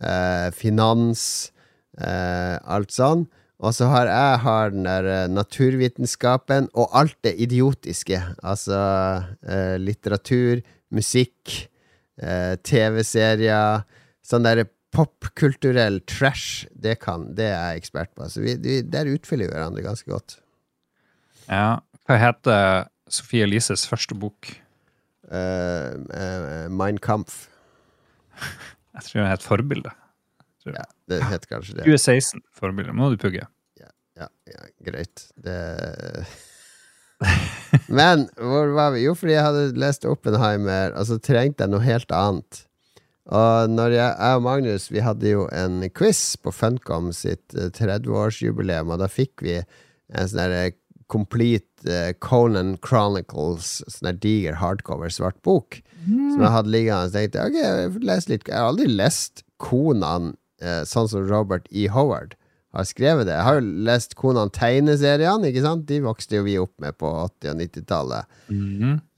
[0.00, 1.24] eh, finans,
[1.98, 3.26] eh, alt sånn.
[3.62, 8.18] Og så har jeg har den der eh, naturvitenskapen og alt det idiotiske.
[8.42, 8.78] Altså
[9.46, 10.62] eh, litteratur,
[10.94, 11.68] musikk,
[12.18, 13.84] eh, TV-serier.
[14.26, 18.28] Sånn der popkulturell trash, det kan, det er jeg ekspert på.
[18.28, 20.36] Så vi, vi, der utfyller vi hverandre ganske godt.
[21.48, 21.80] Ja.
[22.06, 24.50] Hva heter Sofie Elises første bok?
[25.32, 27.46] Uh, uh, Mein Kampf.
[28.92, 29.90] Jeg tror den het Forbilde.
[30.68, 31.86] Ja, det heter kanskje det.
[31.86, 32.42] 2016.
[32.52, 32.92] Forbilde.
[32.92, 33.46] Må du pugge.
[34.18, 35.24] Ja, ja greit.
[35.40, 35.56] Det
[37.98, 39.04] Men hvor var vi?
[39.06, 42.64] Jo, fordi jeg hadde lest Oppenheimer, og så trengte jeg noe helt annet.
[43.30, 47.70] Og når jeg, jeg og Magnus Vi hadde jo en quiz på Funcom sitt eh,
[47.70, 50.74] 30-årsjubileum, og da fikk vi en sånn der
[51.12, 55.78] complete eh, Conan Chronicles, sånn der diger hardcover svart bok,
[56.34, 57.10] som jeg hadde liggende.
[57.10, 61.10] Så tenkte jeg ok, jeg får lese litt Jeg har aldri lest Conan eh, sånn
[61.12, 61.86] som Robert E.
[61.94, 62.34] Howard
[62.74, 63.34] har skrevet det.
[63.36, 65.84] Jeg har jo lest Conan tegneseriene, ikke sant?
[65.86, 67.04] De vokste jo vi opp med på
[67.44, 68.24] 80- og 90-tallet.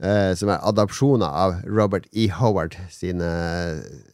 [0.04, 2.26] eh, som er adopsjoner av Robert E.
[2.28, 3.24] Howard sine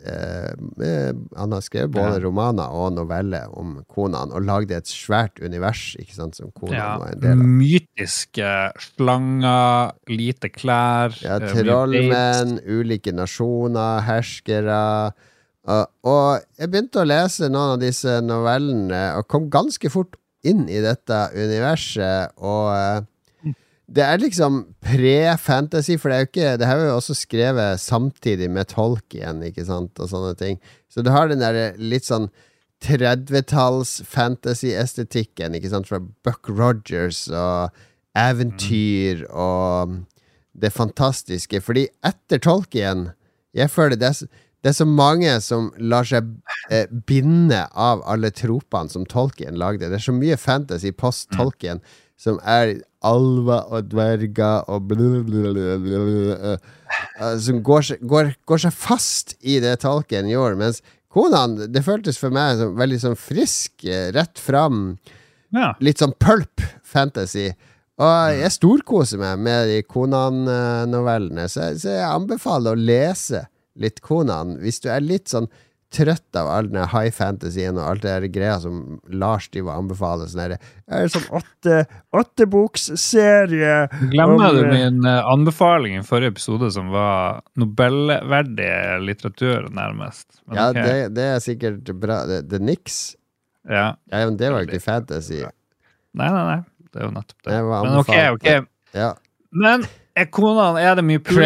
[0.07, 0.53] eh,
[0.85, 2.25] eh, Han har skrevet både Ja.
[2.27, 6.99] romaner og noveller om Conan, og lagde et svært univers, ikke sant, som Conan Ja,
[6.99, 7.47] var en del av.
[7.47, 15.13] mytiske slanger, lite klær Ja, eh, trollmenn, ulike nasjoner, herskere.
[15.71, 20.81] Og, jeg begynte å lese noen av disse novellene, og kom ganske fort inn i
[20.83, 22.35] dette universet.
[22.41, 23.55] Og eh,
[23.91, 27.83] det er liksom pre-fantasy, for det er jo ikke Det her er jo også skrevet
[27.83, 30.61] samtidig med Tolkien, ikke sant, og sånne ting.
[30.91, 32.31] Så du har den der litt sånn
[32.81, 37.75] 30-talls fantasy-estetikken, ikke sant, fra Buck Rogers og
[38.17, 39.99] eventyr og
[40.57, 41.61] det fantastiske.
[41.63, 43.11] Fordi etter Tolkien
[43.51, 44.27] Jeg føler det er,
[44.63, 46.27] det er så mange som lar seg
[46.71, 49.89] eh, binde av alle tropene som Tolkien lagde.
[49.89, 51.81] Det er så mye fantasy post Tolkien
[52.21, 52.75] som er
[53.09, 59.79] alver og dverger og blablabla, eh, Som går, seg- går, går seg fast i det
[59.81, 60.59] Tolkien gjorde.
[60.61, 64.99] Mens Konan, det føltes for meg som veldig sånn frisk, eh, rett fram.
[65.57, 65.73] Ja.
[65.83, 67.49] Litt sånn pulp fantasy.
[68.01, 73.43] Og jeg storkoser meg med de Konan-novellene, så, så jeg anbefaler å lese
[73.81, 75.51] litt Konan hvis du er litt sånn
[75.91, 80.31] trøtt av all den high fantasyen og alt det greia som Lars driver og anbefaler.
[80.31, 81.79] Sånn Det det sånn åtte,
[82.15, 83.73] åtteboksserie
[84.13, 88.71] Glemmer om, du eh, min eh, anbefaling i forrige episode, som var nobelverdig
[89.03, 90.29] litteratur, nærmest?
[90.47, 90.87] Men Ja, okay.
[90.87, 92.23] det, det er sikkert bra.
[92.39, 93.01] The Nix?
[93.67, 93.97] Ja.
[94.13, 95.43] Ja, men det var jo ikke fantasy.
[96.15, 96.61] Nei, nei, nei.
[96.91, 97.51] Det er jo nettopp det.
[97.51, 98.71] Det Men ok, ok.
[98.95, 99.11] Ja.
[99.51, 99.85] Men
[100.19, 101.37] er konaen Er det mye points?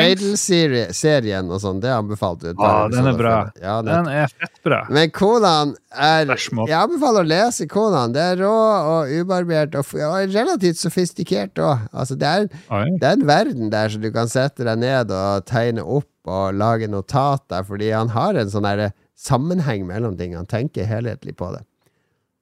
[0.47, 2.63] Cradle-serien og sånn, det anbefalte du.
[2.65, 3.35] Ah, den er bra.
[3.61, 4.81] Ja, Den er fett bra.
[4.93, 8.15] Men Konan er Jeg anbefaler å lese Konan.
[8.17, 11.87] Det er rå og ubarbert og, og relativt sofistikert òg.
[11.93, 15.47] Altså, det, er, det er en verden der som du kan sette deg ned og
[15.51, 18.67] tegne opp og lage notater, fordi han har en sånn
[19.15, 20.35] sammenheng mellom ting.
[20.39, 21.65] Han tenker helhetlig på det.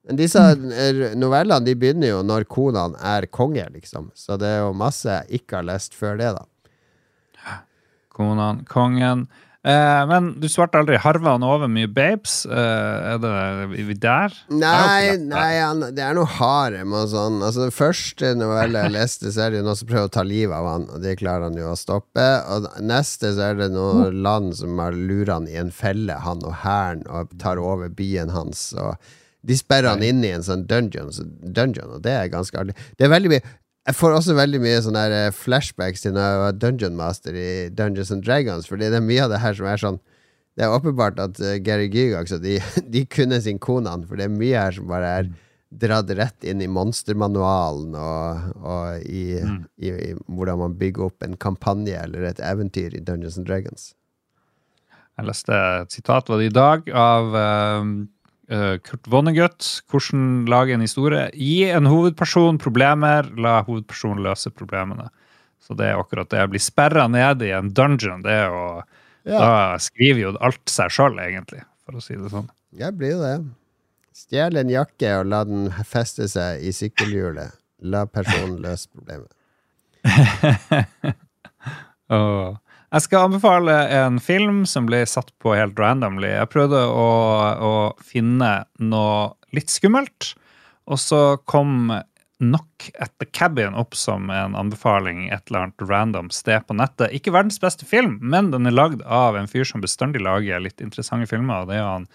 [0.09, 0.41] Men disse
[1.15, 4.11] novellene de begynner jo når konaen er konge, liksom.
[4.19, 6.49] Så det er jo masse jeg ikke har lest før det, da.
[8.13, 9.29] Konaen, kongen.
[9.63, 10.97] Eh, men du svarte aldri.
[10.99, 12.41] Harva han over mye babes?
[12.51, 14.35] Eh, er det er vi der?
[14.51, 17.39] Nei, nei han, det er noe harem og sånn.
[17.39, 20.27] Altså, Den første novelle jeg leste, så er det jo noen som prøver å ta
[20.27, 22.27] livet av han, og det klarer han jo å stoppe.
[22.51, 26.43] Og neste så er det noen land som har lurer han i en felle, han
[26.43, 28.73] og hæren, og tar over byen hans.
[28.75, 28.99] Og
[29.43, 31.11] de sperrer han inn i en sånn dungeon,
[31.43, 32.77] dungeon og det er ganske artig.
[32.99, 33.45] Det er veldig mye
[33.83, 37.49] jeg får også veldig mye sånne eh, flashbacks til når jeg var dungeon master i
[37.75, 40.03] Dungeons and Dragons, fordi det er mye av det her som er sånn
[40.53, 42.59] Det er åpenbart at eh, Gary Gygax og de,
[42.95, 45.33] de kunne sin konan, for det er mye her som bare er
[45.83, 49.41] dratt rett inn i monstermanualen og, og i,
[49.81, 53.95] i, i hvordan man bygger opp en kampanje eller et eventyr i Dungeons and Dragons.
[55.17, 57.89] Jeg leste et sitat var det i dag av eh,
[58.49, 59.67] Kurt Vonnegut.
[59.91, 61.29] Hvordan lage en historie.
[61.35, 65.09] Gi en hovedperson problemer, la hovedpersonen løse problemene.
[65.63, 66.43] Så det er akkurat det.
[66.43, 68.67] Å bli sperra ned i en dungeon, det er jo
[69.23, 69.39] Ja.
[69.39, 72.49] Da skriver jo alt seg sjøl, egentlig, for å si det sånn.
[72.75, 73.37] Jeg blir det.
[74.19, 77.55] Stjel en jakke og la den feste seg i sykkelhjulet.
[77.87, 79.31] La personen løse problemet.
[82.13, 82.59] Og
[82.93, 86.29] jeg skal anbefale en film som ble satt på helt randomly.
[86.29, 87.11] Jeg prøvde å,
[87.57, 87.75] å
[88.05, 90.35] finne noe litt skummelt,
[90.91, 91.93] og så kom
[92.43, 97.13] Knock at the Cabin opp som en anbefaling et eller annet random sted på nettet.
[97.15, 100.83] Ikke verdens beste film, men den er lagd av en fyr som bestandig lager litt
[100.83, 101.63] interessante filmer.
[101.63, 102.09] og Det er han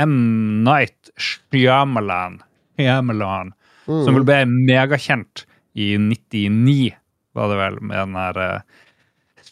[0.00, 0.64] M.
[0.64, 2.40] Night Shyamalan,
[2.78, 3.52] Shyamalan
[3.86, 4.04] Mm.
[4.04, 5.44] som vel ble megakjent
[5.76, 6.94] i 99,
[7.36, 8.83] var det vel, med den her eh,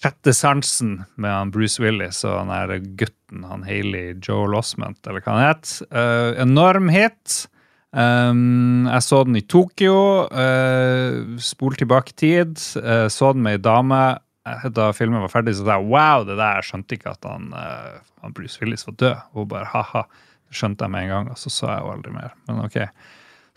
[0.02, 5.36] sjette sansen med Bruce Willis og den der gutten, han Hayley Joel Osment, eller hva
[5.36, 5.76] han het.
[5.94, 7.46] Uh, enorm hit.
[7.92, 10.26] Um, jeg så den i Tokyo.
[10.32, 12.58] Uh, Spol tilbake tid.
[12.76, 14.02] Uh, så den med ei dame.
[14.74, 18.32] Da filmen var ferdig, så sa jeg wow, det der skjønte ikke at han, han
[18.34, 19.20] Bruce Willis var død.
[19.36, 20.02] Hun bare ha-ha.
[20.52, 22.34] Skjønte jeg med en gang, og så så jeg jo aldri mer.
[22.48, 22.80] Men ok.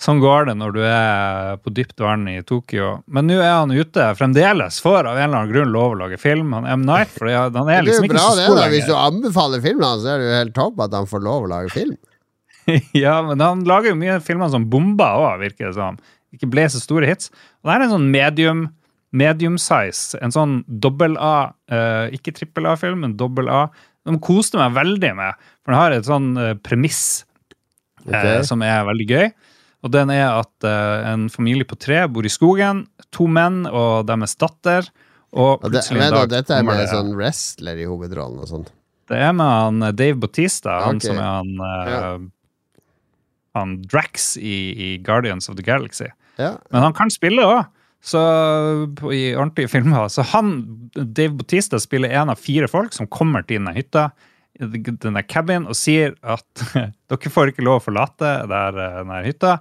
[0.02, 2.98] Sånn går det når du er på dypt vann i Tokyo.
[3.08, 6.20] Men nå er han ute fremdeles, for av en eller annen grunn lov å lage
[6.20, 6.52] film.
[6.58, 6.84] Han M.
[6.88, 10.20] Night, for han er liksom ikke så stor da Hvis du anbefaler filmen hans, er
[10.20, 11.96] det jo helt topp at han får lov å lage film.
[13.06, 16.02] ja, men han lager jo mye filmer som bomber òg, virker det som.
[16.36, 17.32] Ikke ble så store hits.
[17.64, 18.66] Og det er en sånn medium
[19.16, 20.18] medium size.
[20.20, 23.68] En sånn dobbel A, uh, ikke trippel A-film, men dobbel A.
[24.06, 27.24] De koste meg veldig med, for den har et sånn uh, premiss
[28.04, 28.42] okay.
[28.42, 29.30] uh, som er veldig gøy.
[29.86, 32.86] Og den er at uh, en familie på tre bor i skogen.
[33.14, 34.88] To menn og deres datter.
[35.36, 38.50] Og det, plutselig men, en dag dette er med det- sånn wrestler i hovedrollen og
[38.50, 38.66] sånn.
[39.12, 41.12] det er med han eh, Dave Bautista, han okay.
[41.12, 42.08] som er han, uh, Ja.
[43.60, 46.08] han Drax i, i Guardians of the Galaxy.
[46.40, 46.56] Ja.
[46.72, 47.66] Men han kan spille òg,
[48.06, 50.10] i ordentlige filmer.
[50.10, 54.10] Så han, Dave Bautista spiller en av fire folk som kommer til denne hytta,
[54.60, 56.66] denne cabin, og sier at
[57.12, 59.56] dere får ikke lov å forlate der, eh, denne hytta.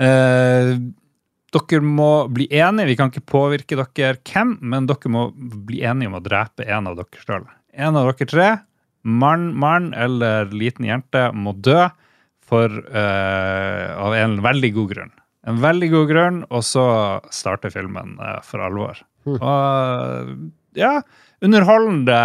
[0.00, 0.74] Eh,
[1.50, 6.12] dere må bli enige, vi kan ikke påvirke dere hvem, men dere må bli enige
[6.12, 7.48] om å drepe en av dere sjøl.
[7.74, 8.50] En av dere tre,
[9.02, 11.88] mann, mann eller liten jente, må dø
[12.50, 15.12] for, eh, av en veldig god grunn.
[15.48, 16.86] En veldig god grunn, og så
[17.32, 19.00] starter filmen eh, for alvor.
[19.30, 21.00] Og ja,
[21.44, 22.16] underholdende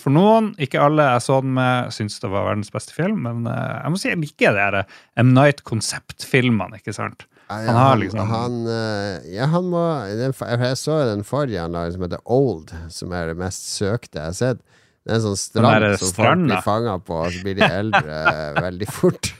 [0.00, 0.52] for noen.
[0.62, 3.94] Ikke alle jeg så den med, syns det var verdens beste film, men eh, jeg
[3.94, 4.78] må si jeg liker de her
[5.22, 5.34] M.
[5.36, 7.26] Night-konseptfilmene, ikke sant?
[7.48, 9.80] Han har liksom han, eh, Ja, han må
[10.18, 14.20] den, Jeg så den forrige han lagde, som heter Old, som er det mest søkte
[14.20, 14.64] jeg har sett.
[15.06, 18.16] Det er en sånn strand som folk blir fanga på, og så blir de eldre
[18.58, 19.30] veldig fort.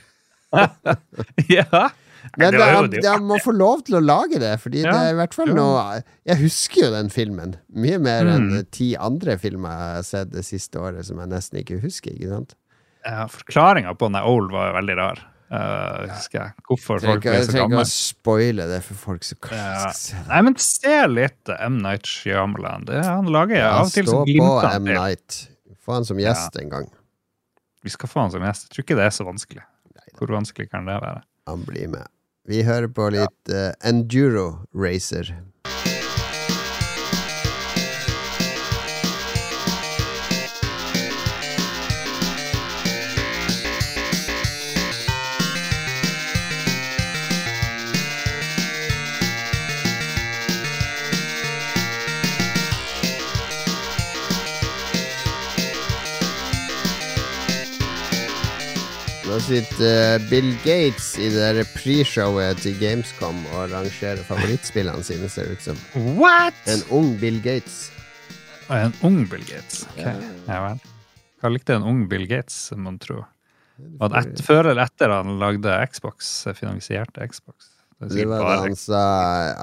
[1.59, 1.89] ja.
[2.37, 4.99] Men Det jo det- han må få lov til å lage det, Fordi Ja, det
[4.99, 8.71] er i hvert fall noe Jeg husker jo den filmen mye mer enn Mm.
[8.71, 12.11] ti andre filmer jeg har sett det siste året som jeg nesten ikke husker.
[12.11, 12.55] Ikke sant?
[13.05, 15.19] Ja, Forklaringa på den Old var jo veldig rar.
[15.51, 16.51] Uh, husker jeg.
[16.69, 19.89] Hvorfor folk Trenger ble ikke- så trenger ikke å spoile det for folk som Ja.
[19.91, 20.15] se.
[20.27, 21.79] Nei, men se litt M.
[21.81, 22.85] Night Shyamalan.
[22.85, 24.85] Det, han lager Ja, av og til så på glimter han M.
[24.85, 24.93] til.
[24.95, 25.47] Night.
[25.87, 26.89] Få han som gjest en gang.
[27.83, 28.69] Vi skal få han som gjest.
[28.69, 29.63] Jeg tror ikke det er så vanskelig.
[30.19, 31.23] Hvor vanskelig kan det være?
[31.49, 32.05] Han blir med.
[32.45, 35.31] Vi hører på litt uh, Enduro Racer.
[59.39, 65.47] Nå sitter eh, Bill Gates i det pre-showet til Gamescom og rangerer favorittspillene sine, ser
[65.47, 65.79] det ut som.
[66.17, 66.57] What?!
[66.67, 67.77] En ung Bill Gates.
[68.67, 69.85] Og en ung Bill Gates.
[69.93, 70.01] Ok,
[70.49, 70.83] ja vel.
[71.39, 73.21] Hva likte en ung Bill Gates, mon tro?
[74.03, 77.71] Var det et, før eller etter han lagde Xbox, finansierte Xbox?
[77.95, 79.07] Det, Det var da han sa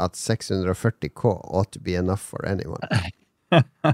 [0.07, 2.81] at 640K ought to be enough for anyone.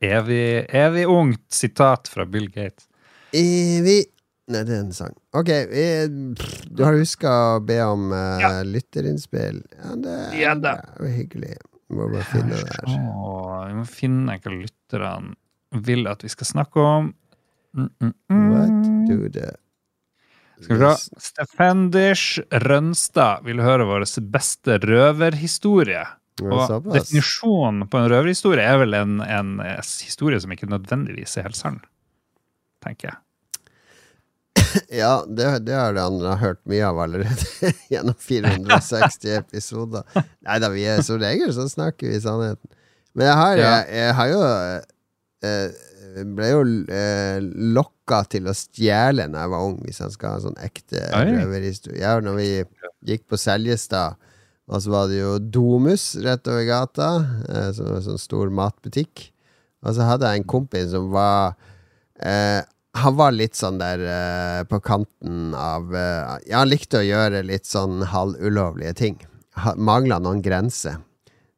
[0.00, 2.88] Evig, evig ungt sitat fra Bill Gates.
[3.36, 4.06] Evig
[4.46, 5.14] Nei, det er en sang.
[5.34, 5.86] Ok, vi,
[6.70, 9.58] du har huska å be om uh, lytterinnspill?
[9.74, 10.76] Ja, det Ja det.
[11.02, 11.56] er hyggelig.
[11.86, 12.86] Vi må bare finne det her.
[12.86, 15.34] Vi må finne hva lytterne
[15.86, 17.12] vil at vi skal snakke om.
[17.76, 18.44] Mm, mm, mm.
[18.52, 19.50] What do the
[20.62, 21.20] Skal vi se.
[21.20, 26.06] Stefendish Rønstad vil høre vår beste røverhistorie.
[26.46, 31.48] Og definisjonen på en røverhistorie er vel en, en eh, historie som ikke nødvendigvis er
[31.48, 31.78] helt sann,
[32.84, 33.20] tenker jeg.
[35.02, 40.06] Ja, det, det har han hørt mye av allerede gjennom 460 episoder.
[40.16, 42.72] Nei da, vi er som regel så snakker vi sannheten.
[43.16, 44.40] Men jeg har, jeg, jeg har jo
[46.16, 46.60] jeg ble jo
[46.92, 47.38] eh,
[47.76, 51.02] lokka til å stjele da jeg var ung, hvis jeg skal ha en sånn ekte
[51.12, 52.00] røverhistorie.
[52.00, 52.48] Ja, når vi
[53.10, 54.16] gikk på Seljestad,
[54.66, 57.10] og så var det jo Domus rett over gata,
[57.46, 59.28] eh, som var en sånn stor matbutikk.
[59.84, 61.54] Og så hadde jeg en kompis som var
[62.18, 62.64] eh,
[62.96, 67.42] Han var litt sånn der uh, på kanten av uh, Ja, han likte å gjøre
[67.46, 69.18] litt sånn halvulovlige ting.
[69.60, 70.98] Ha, Mangla noen grenser.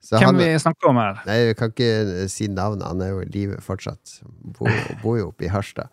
[0.03, 1.19] Så Hvem han- vi snakker om her?
[1.27, 1.89] Nei, vi kan ikke
[2.23, 2.87] eh, si navnet.
[2.87, 4.21] Han er jo i live fortsatt.
[4.57, 4.71] Bor,
[5.03, 5.91] bor jo oppe i Harstad.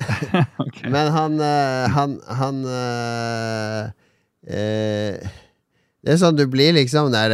[0.90, 2.56] Men han uh, Han, han
[6.02, 7.30] Det er sånn du blir liksom der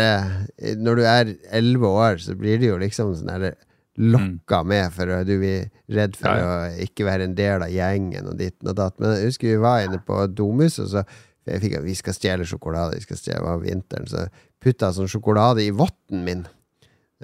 [0.77, 3.57] Når du er elleve år, så blir du jo liksom sånn der
[3.99, 8.28] lokka med for du blir redd for Ja, å ikke være en del av gjengen
[8.30, 8.97] og ditten og datt.
[9.01, 11.05] Men jeg husker vi var inne på Domus, og så
[11.49, 12.99] jeg fikk at vi skal stjele sjokolade.
[13.01, 14.26] Vi skal stjele, av vinteren, så
[14.62, 16.45] putta jeg sånn sjokolade i votten min.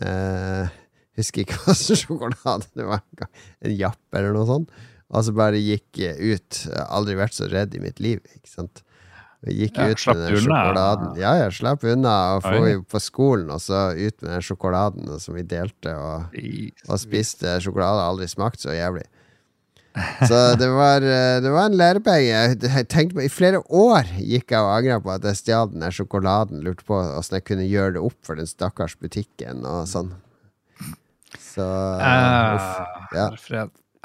[0.03, 0.75] Eh,
[1.21, 3.05] husker ikke hva slags sjokolade det var.
[3.21, 3.77] en.
[3.77, 4.75] Japp eller noe sånt.
[5.07, 6.65] Og så bare gikk ut.
[6.67, 8.25] Jeg har aldri vært så redd i mitt liv.
[8.35, 8.83] Ikke sant?
[9.47, 11.11] Gikk Ja, ut med den sjokoladen.
[11.21, 12.15] Ja, ja, slapp unna.
[12.41, 16.35] Og jo på skolen, og så ut med den sjokoladen som vi delte, og,
[16.89, 18.03] og spiste sjokolade.
[18.03, 19.07] Aldri smakt så jævlig.
[20.29, 22.59] Så det var, eh, det var en lærepenge.
[23.15, 26.61] På, I flere år gikk jeg og angra på at jeg stjal den der sjokoladen.
[26.67, 30.13] Lurte på åssen jeg kunne gjøre det opp for den stakkars butikken og sånn.
[31.41, 32.69] Så uff.
[33.17, 33.31] Ja.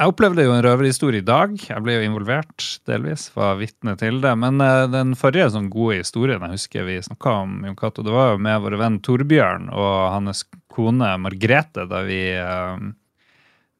[0.01, 1.51] Jeg opplevde jo en røverhistorie i dag.
[1.61, 3.27] Jeg ble jo involvert, delvis.
[3.35, 4.31] Var vitne til det.
[4.41, 8.15] Men eh, den forrige sånn gode historien jeg husker vi snakka om, Jon Cato, det
[8.15, 10.41] var jo med vår venn Torbjørn og hans
[10.73, 12.87] kone Margrethe, da vi eh,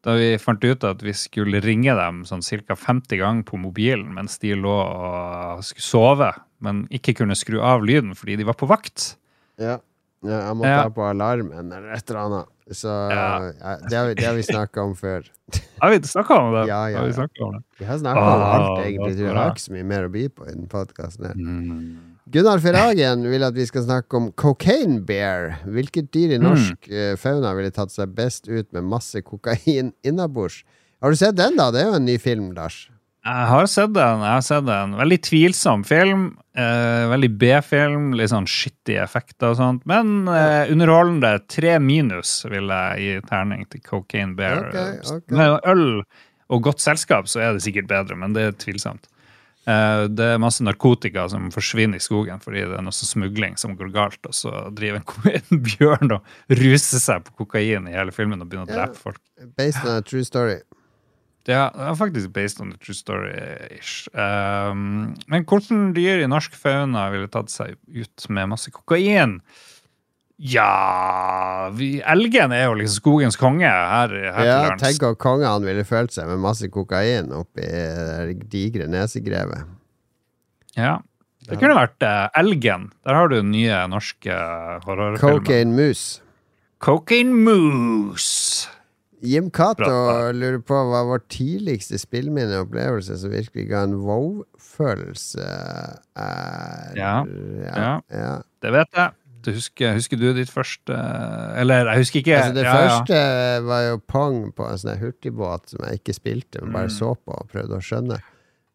[0.05, 2.77] da vi fant ut at vi skulle ringe dem sånn ca.
[2.77, 7.81] 50 ganger på mobilen mens de lå og skulle sove, men ikke kunne skru av
[7.85, 9.15] lyden fordi de var på vakt.
[9.57, 9.79] Ja.
[10.21, 10.85] ja jeg måtte Ja.
[10.85, 12.53] ha på alarmen eller et eller annet.
[12.71, 15.25] Så ja, det har vi, vi snakka om før.
[15.81, 16.61] Har vi snakka om det?
[16.69, 17.25] Ja, ja, ja.
[17.43, 17.57] om?
[17.79, 19.17] Vi har snakka om Ah, alt, egentlig.
[19.25, 19.33] bra.
[19.41, 21.33] har ikke så mye mer å by på i den podkasten.
[21.35, 21.81] Mm.
[22.31, 25.57] Gunnar Ferhagen vil at vi skal snakke om cocaine bear.
[25.65, 26.45] Hvilket dyr i Mm.
[26.47, 27.17] norsk mm.
[27.19, 30.61] fauna ville tatt seg best ut med masse kokain innabords?
[31.01, 31.71] Har du sett den, da?
[31.71, 32.89] Det er jo en ny film, Lars.
[33.21, 34.23] Jeg har sett den.
[34.25, 34.95] jeg har sett den.
[34.97, 36.23] Veldig tvilsom film.
[36.57, 38.09] Eh, veldig B-film.
[38.17, 39.85] Litt sånn skittige effekter og sånt.
[39.89, 41.35] Men eh, underholdende.
[41.51, 44.71] Tre minus vil jeg gi terning til Cocaine Bear.
[44.71, 45.37] Okay, okay.
[45.37, 45.85] Med øl
[46.51, 49.05] og godt selskap så er det sikkert bedre, men det er tvilsomt.
[49.69, 53.53] Eh, det er masse narkotika som forsvinner i skogen fordi det er noe sånn smugling
[53.61, 57.93] som går galt, og så driver en, en bjørn og ruser seg på kokain i
[57.93, 59.21] hele filmen og begynner å drepe folk.
[59.61, 60.63] Based on a true story.
[61.47, 64.05] Det er, det er faktisk based on the true story-ish.
[64.13, 69.39] Um, men hvordan dyr i norsk fauna ville tatt seg ut med masse kokain?
[70.41, 74.81] Ja vi, Elgen er jo liksom skogens konge her, her Ja, til lands.
[74.85, 79.69] tenk om kongene ville følt seg med masse kokain oppi det digre nesegrevet.
[80.77, 80.97] Ja.
[81.45, 82.89] Det kunne vært uh, Elgen.
[83.05, 84.33] Der har du nye norske
[84.85, 85.21] horrorfilmer.
[85.21, 86.21] Cocaine Moose.
[86.81, 88.40] Cocaine Moose.
[89.21, 89.85] Jim Cato
[90.33, 95.45] lurer på hva vår tidligste spillminne og opplevelse som virkelig ga en wow-følelse
[96.17, 97.15] er Ja.
[97.65, 97.91] ja.
[98.09, 98.35] ja.
[98.61, 99.11] Det vet jeg.
[99.41, 100.93] Du husker, husker du ditt første
[101.57, 102.35] Eller, jeg husker ikke.
[102.37, 103.21] Altså, det Ja, første
[103.65, 106.97] var jo Pong på en sånn hurtigbåt som jeg ikke spilte, men bare Mm.
[106.99, 108.19] så på og prøvde å skjønne.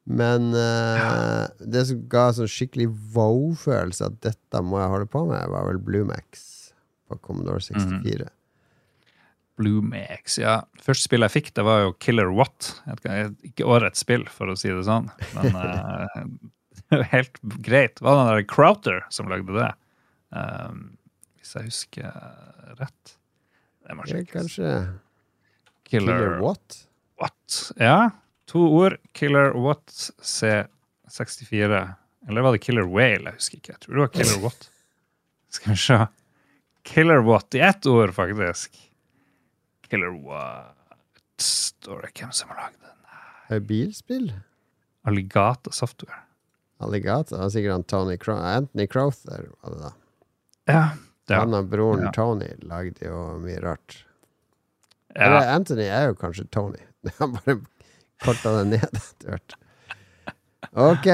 [0.07, 5.49] Men eh, det som ga sånn skikkelig wow-følelse at dette må jeg holde på med,
[5.51, 6.72] var vel Bluemax
[7.11, 8.03] på Commodore Mhm.
[8.03, 8.16] 64.
[8.18, 8.28] Blue
[9.64, 10.61] Max, ja.
[10.82, 12.74] Første spill jeg fikk, det var jo Killer What.
[13.46, 15.09] Ikke- årets spill, for å si det sånn.
[15.36, 16.26] Men uh,
[16.90, 17.96] det helt greit.
[17.96, 19.72] Det var den der Crowther som lagde det.
[20.36, 20.96] Um,
[21.40, 22.12] hvis jeg husker
[22.78, 23.16] rett.
[23.86, 24.32] Det må sjekkes.
[24.32, 24.70] kanskje
[25.86, 26.80] Killer, Killer What?
[27.20, 27.59] What?
[27.78, 28.11] Ja.
[28.50, 28.98] To ord.
[29.14, 29.86] Killer What
[30.22, 31.82] C64.
[32.28, 33.30] Eller var det Killer Whale?
[33.30, 33.76] Jeg husker ikke.
[33.76, 34.68] Jeg tror det var Killer What.
[35.57, 36.00] Skal vi se.
[36.86, 38.78] Killer What i ett ord, faktisk.
[39.91, 40.72] Killer What
[41.43, 42.95] Står det hvem som har lagd den?
[43.49, 44.30] Er det bilspill?
[45.07, 46.22] Alligata Software.
[46.82, 47.37] Alligata?
[47.37, 49.93] Det var sikkert han Tony Cro Anthony Crowther, var det da.
[50.66, 50.82] Ja.
[51.28, 52.12] det Han og broren Ja.
[52.16, 54.01] Tony lagde jo mye rart.
[55.14, 55.26] Ja.
[55.28, 56.82] Eller Anthony er jo kanskje Tony.
[57.20, 57.59] Han bare
[58.24, 59.57] korta det ned etter hvert.
[60.76, 61.07] Ok.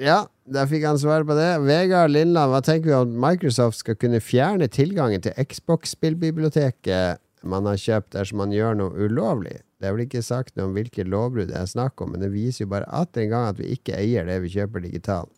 [0.00, 1.48] Ja, der fikk han svar på det.
[1.66, 7.66] Vegard Lindland, hva tenker vi om at Microsoft skal kunne fjerne tilgangen til Xbox-spillbiblioteket man
[7.66, 9.60] har kjøpt dersom man gjør noe ulovlig?
[9.80, 12.32] Det er vel ikke sagt noe om hvilke lovbrudd det er snakk om, men det
[12.34, 15.30] viser jo bare atter en gang at vi ikke eier det vi kjøper digitalt.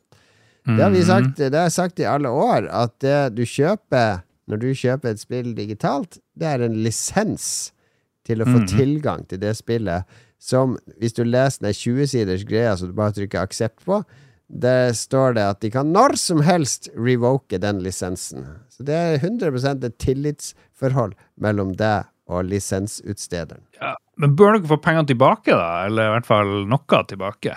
[0.66, 4.20] Det har vi sagt, det har jeg sagt i alle år, at det du kjøper
[4.50, 7.72] når du kjøper et spill digitalt, det er en lisens
[8.26, 8.66] til å få Mhm.
[8.70, 10.04] tilgang til det spillet.
[10.38, 14.04] Som hvis du leser den 20-siders greia som du bare trykker aksept på,
[14.52, 18.44] der står det at de kan når som helst revoke den lisensen.
[18.68, 19.98] Så det er 100% et
[20.82, 23.64] tillitsforhold mellom deg og lisensutstederen.
[23.80, 25.86] Ja, men bør dere få pengene tilbake, da?
[25.86, 27.56] Eller i hvert fall noe tilbake?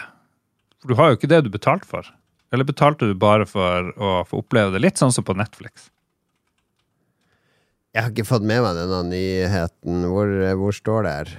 [0.82, 2.06] For du har jo ikke det du betalte for.
[2.54, 5.90] Eller betalte du bare for å få oppleve det litt sånn som på Netflix?
[7.96, 10.06] Jeg har ikke fått med meg denne nyheten.
[10.12, 11.36] Hvor, hvor står det her?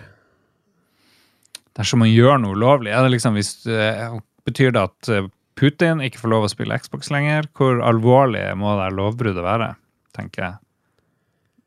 [1.77, 4.15] Dersom man gjør noe ulovlig, er det liksom hvis, eh,
[4.49, 5.27] betyr det at eh,
[5.57, 7.51] Putin ikke får lov å spille Xbox lenger?
[7.57, 9.75] Hvor alvorlig må det lovbruddet være,
[10.17, 10.57] tenker jeg.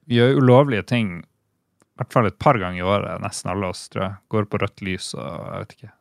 [0.09, 3.83] Vi gjør ulovlige ting i hvert fall et par ganger i året, nesten alle oss,
[3.91, 4.19] tror jeg.
[4.31, 5.95] Går på rødt lys og jeg vet ikke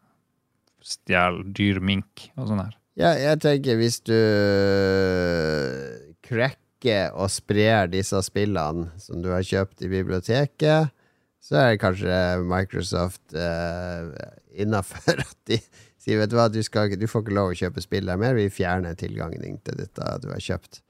[0.88, 2.76] Stjeler dyr mink og sånn her.
[2.98, 4.14] Ja, jeg tenker hvis du
[6.24, 10.94] cracker og sprer disse spillene som du har kjøpt i biblioteket,
[11.42, 14.08] så er det kanskje Microsoft uh,
[14.54, 15.60] innafor at de
[15.98, 18.38] sier vet du hva, du, skal, du får ikke lov å kjøpe spill der mer,
[18.38, 20.80] vi fjerner tilgangen din til dette du har kjøpt.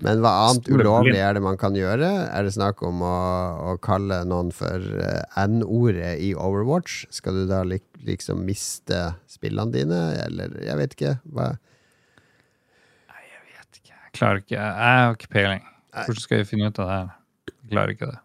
[0.00, 2.08] Men hva annet ulovlig er det man kan gjøre?
[2.32, 3.16] Er det snakk om å,
[3.70, 7.02] å kalle noen for eh, N-ordet i Overwatch?
[7.12, 11.12] Skal du da lik, liksom miste spillene dine, eller jeg vet ikke.
[11.36, 11.50] Hva?
[13.10, 15.62] Jeg klarer ikke, jeg har ikke peiling.
[15.94, 17.12] Hvordan skal vi finne ut av det her?
[17.50, 18.18] Jeg klarer ikke det.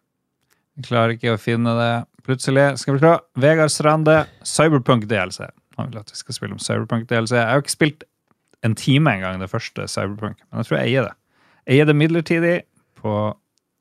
[0.76, 1.92] Jeg klarer ikke å finne det.
[2.26, 3.14] Plutselig skal vi se.
[3.44, 4.16] Vegard Strande,
[4.48, 5.46] Cyberpunk DLC.
[5.78, 7.36] Han vil at vi skal spille om Cyberpunk DLC.
[7.38, 8.08] Jeg har ikke spilt
[8.66, 11.16] en time engang, det første Cyberpunk, men jeg tror jeg eier det.
[11.66, 12.56] Jeg er det midlertidig
[13.00, 13.16] på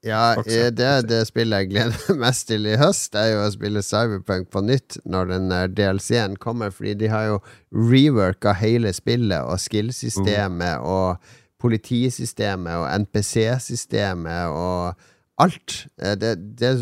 [0.04, 3.44] Ja, eh, det er det spillet jeg gleder meg mest til i høst, er jo
[3.44, 7.38] å spille Cyberpunk på nytt når den DLC-en kommer, fordi de har jo
[7.72, 11.16] reworka hele spillet og skill-systemet og
[11.60, 14.94] politisystemet og NPC-systemet og
[15.40, 15.86] alt.
[16.00, 16.74] Eh, Det, det,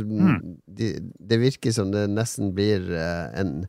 [0.67, 3.65] de, det virker som det nesten blir eh, en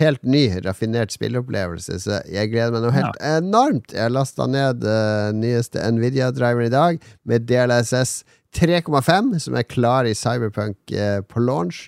[0.00, 3.92] helt ny, raffinert spilleopplevelse, så jeg gleder meg noe helt enormt.
[3.96, 8.22] Jeg lasta ned uh, nyeste Nvidia-driveren i dag med DLSS
[8.56, 11.86] 3,5, som er klar i Cyberpunk uh, på launch.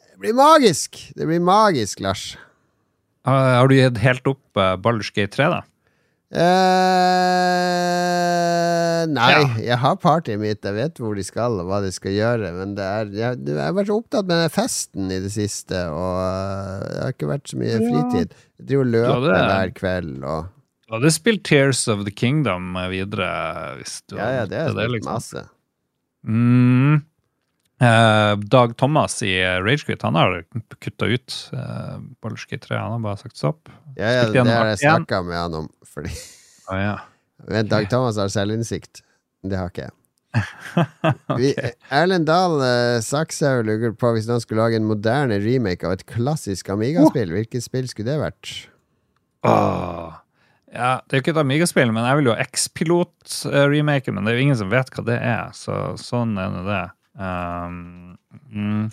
[0.00, 0.98] Det blir magisk!
[1.16, 2.34] Det blir magisk, Lars.
[3.26, 5.62] Har har du gitt helt opp uh, Baldersgate 3, da?
[7.36, 9.42] Eh, nei, Ja.
[9.70, 10.62] jeg har partyet mitt.
[10.64, 12.52] Jeg vet hvor de skal, og hva de skal gjøre.
[12.56, 16.20] Men det er, jeg, jeg har vært så opptatt med festen i det siste, og
[16.20, 17.80] eh, det har ikke vært så mye Ja.
[17.86, 18.28] fritid.
[18.60, 20.52] Jeg driver og løper Ja, hver kveld og
[20.86, 23.30] Du hadde spilt Tears of the Kingdom eh, videre.
[23.80, 25.40] Hvis du Ja, ja, det er spilt spilt masse.
[26.26, 27.02] Mm.
[27.80, 30.44] Eh, Dag Thomas i eh, Ragequit, han har
[30.80, 32.76] kutta ut uh, Baldur's Gate 3.
[32.76, 33.68] Han har bare sagt stopp.
[33.96, 35.68] Ja, ja, det har jeg snakka med han om.
[35.84, 36.12] Fordi
[36.70, 36.96] oh, ja.
[37.48, 39.04] Men Dag Thomas har selvinnsikt.
[39.44, 39.94] Det har ikke jeg.
[41.40, 41.52] Vi,
[41.92, 46.06] Erlend Dahl uh, Sakshaug lurer på hvis noen skulle lage en moderne remake av et
[46.08, 47.32] klassisk Amiga-spill.
[47.36, 48.54] Hvilket spill skulle det vært?
[49.46, 50.16] Oh.
[50.72, 54.32] Ja, det er jo ikke et Amiga-spill, men jeg vil jo ha X-Pilot-remake, men det
[54.32, 56.84] er jo ingen som vet hva det er, så sånn er det.
[57.16, 58.16] Um,
[58.52, 58.90] mm.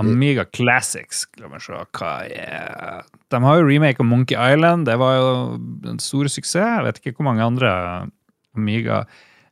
[0.00, 4.96] Amiga Classics, la meg se hva er De har jo remake av Monkey Island, det
[5.00, 5.32] var jo
[5.90, 6.60] en stor suksess.
[6.60, 7.72] Jeg vet ikke hvor mange andre
[8.56, 9.02] Amiga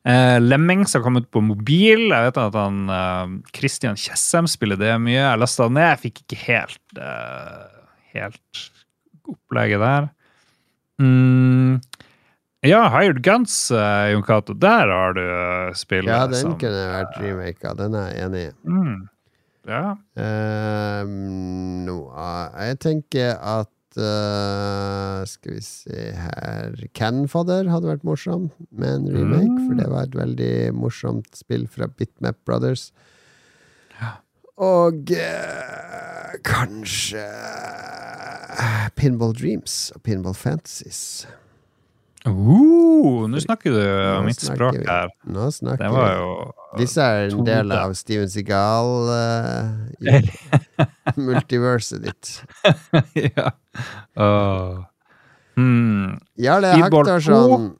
[0.08, 2.08] eh, Lemmings har kommet på mobil.
[2.08, 5.18] Jeg vet at han eh, Christian Tjessem spiller det mye.
[5.20, 7.66] Jeg lasta det ned, jeg fikk ikke helt eh,
[8.16, 8.64] helt
[9.28, 10.08] opplegget der.
[11.02, 11.78] Mm.
[12.66, 14.54] Ja, Hired Guns, uh, Jon Cato.
[14.54, 17.74] Der har du uh, spillet Ja, den som kunne vært remaka.
[17.78, 18.50] Den er jeg enig i.
[18.66, 18.98] mm.
[19.68, 19.98] Ja.
[20.16, 28.94] Ehm, noe Jeg tenker at eh, Skal vi se her Canfodder hadde vært morsom med
[28.94, 32.86] en remake, for det var et veldig morsomt spill fra Bitmap Brothers.
[34.56, 35.12] Og
[36.48, 37.26] kanskje
[38.96, 41.26] Pinball Dreams og Pinball Fantasies.
[42.26, 44.86] Uh, nå snakker du Nå mitt snakker språk vi.
[44.88, 45.12] her.
[45.30, 46.32] Nå snakker Det var jo
[46.80, 49.70] Disse er en del av Steven Seagal uh,
[51.28, 52.32] multiverset ditt.
[53.36, 53.52] ja.
[54.18, 54.82] Åh.
[55.56, 56.18] mm.
[56.42, 57.70] Jarle Haktarsson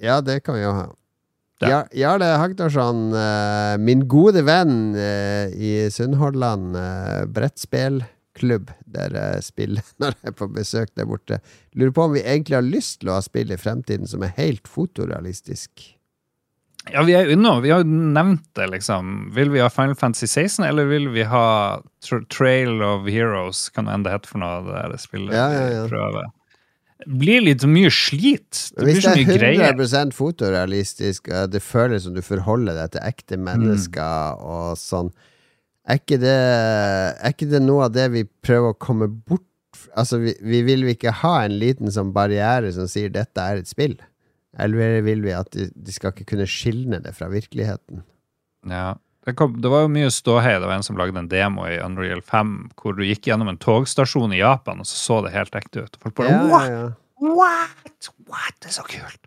[0.00, 0.86] Ja, det kan vi jo ha.
[1.60, 1.82] Ja.
[1.92, 8.00] Jarle Haktorsson, uh, min gode venn uh, i Sunnhordland, uh, brettspill
[8.38, 11.40] klubb der jeg spiller når jeg er på besøk der borte.
[11.74, 14.34] Lurer på om vi egentlig har lyst til å ha spill i fremtiden som er
[14.38, 15.96] helt fotorealistisk.
[16.88, 19.30] Ja, vi er innom, vi har jo nevnt det, liksom.
[19.36, 21.42] Vil vi ha Final Fantasy 16, eller vil vi ha
[22.00, 25.66] Tra Trail of Heroes, kan det enda hete for noe, det der spillet Ja, ja,
[25.74, 25.82] ja.
[25.92, 26.30] prøver.
[27.04, 28.62] Det blir litt mye slit.
[28.76, 29.76] Det hvis det er er greier.
[29.76, 33.44] 100 fotorealistisk, og det føles som du forholder deg til ekte Mm.
[33.50, 35.12] mennesker og sånn,
[35.90, 39.46] er ikke, det, er ikke det noe av det vi prøver å komme bort
[39.98, 43.58] Altså, vi, vi vil jo ikke ha en liten sånn barriere som sier 'dette er
[43.58, 43.96] et spill'.
[44.60, 48.02] Eller vil vi at de, de skal ikke kunne skilne det fra virkeligheten?
[48.68, 48.98] Ja.
[49.26, 50.56] Det, kom, det var jo mye ståhei.
[50.60, 53.60] Det var en som lagde en demo i Unreal 5 hvor du gikk gjennom en
[53.60, 55.98] togstasjon i Japan, og så så det helt ekte ut.
[56.02, 56.70] Folk bare Ja, What?
[56.70, 56.84] ja.
[57.20, 58.10] What?
[58.30, 58.56] What?
[58.60, 59.26] Det er så kult!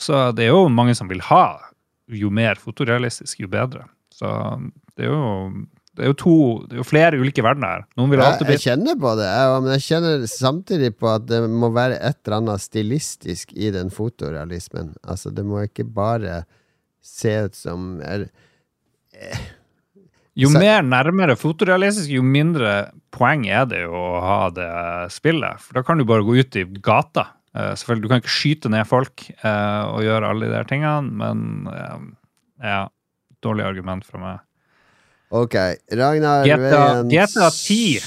[0.00, 1.60] Så det er jo mange som vil ha
[2.12, 3.86] jo mer fotorealistisk, jo bedre.
[4.12, 4.28] Så
[4.96, 5.52] det er jo,
[5.96, 6.34] det er jo to
[6.68, 7.82] Det er jo flere ulike verdener her.
[8.00, 11.26] Noen vil alltid bli jeg kjenner på det, jeg, men jeg kjenner samtidig på at
[11.28, 14.94] det må være et eller annet stilistisk i den fotorealismen.
[15.04, 16.42] Altså, det må ikke bare
[17.04, 18.28] se ut som er,
[20.34, 25.60] Jo Så- mer nærmere fotorealistisk, jo mindre poeng er det jo å ha det spillet.
[25.60, 27.26] For da kan du bare gå ut i gata.
[27.54, 31.12] Eh, selvfølgelig, Du kan ikke skyte ned folk eh, og gjøre alle de der tingene,
[31.12, 31.98] men eh,
[32.64, 32.88] ja.
[33.42, 34.40] Dårlig argument fra meg.
[35.32, 35.54] Ok,
[35.96, 38.02] Ragnar GTA, GTA 10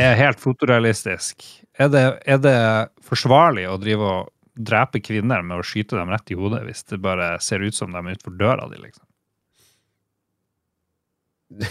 [0.00, 1.44] er helt fotorealistisk.
[1.76, 2.56] Er det, er det
[3.04, 6.98] forsvarlig å drive og drepe kvinner med å skyte dem rett i hodet hvis det
[7.04, 9.04] bare ser ut som de er utenfor døra di, liksom?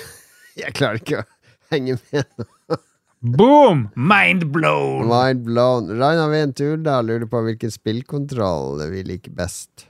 [0.61, 1.25] Jeg klarer ikke å
[1.73, 2.45] henge med nå.
[3.25, 3.87] Boom!
[3.97, 5.07] Mind blown!
[5.09, 5.89] Mind blown.
[5.97, 9.87] Ragnar Veien Turdal lurer på hvilken spillkontroll vi liker best.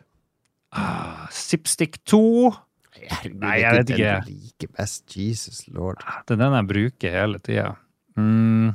[0.71, 2.53] Ah, Zipstick 2.
[3.35, 4.17] Nei, jeg vet Den ikke.
[4.25, 5.05] du liker best.
[5.15, 6.03] Jesus lord.
[6.27, 7.71] Det er den jeg bruker hele tida.
[8.19, 8.73] Mm.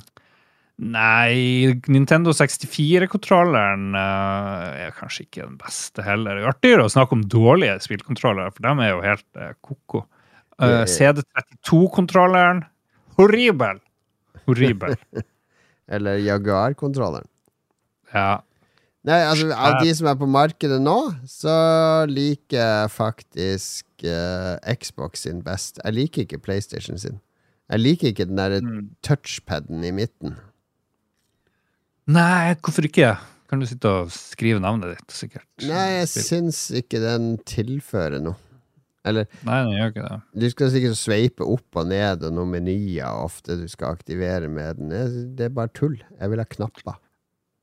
[0.80, 6.38] Nei, Nintendo 64-kontrolleren er kanskje ikke den beste heller.
[6.38, 10.06] Det er artigere å snakke om dårlige spillkontrollere, for de er jo helt uh, ko-ko.
[10.60, 12.64] Uh, CD32-kontrolleren
[13.20, 13.82] horribel!
[14.46, 14.96] Horribel.
[15.94, 17.28] Eller Jaguar-kontrolleren.
[18.14, 18.40] Ja.
[19.08, 21.54] Nei, altså Av de som er på markedet nå, så
[22.10, 25.80] liker jeg faktisk uh, Xbox sin best.
[25.84, 27.16] Jeg liker ikke PlayStation sin.
[27.70, 28.90] Jeg liker ikke den der Mm.
[29.06, 30.36] touchpaden i midten.
[32.10, 33.14] Nei, hvorfor ikke?
[33.50, 35.46] Kan du sitte og skrive navnet ditt, sikkert?
[35.66, 38.36] Nei, jeg syns ikke den tilfører noe.
[39.06, 40.16] Eller Nei, den gjør ikke det.
[40.42, 44.76] Du skal sikkert sveipe opp og ned og noen menyer ofte du skal aktivere med
[44.82, 44.92] den.
[45.38, 45.96] Det er bare tull.
[46.20, 46.98] Jeg vil ha knapper.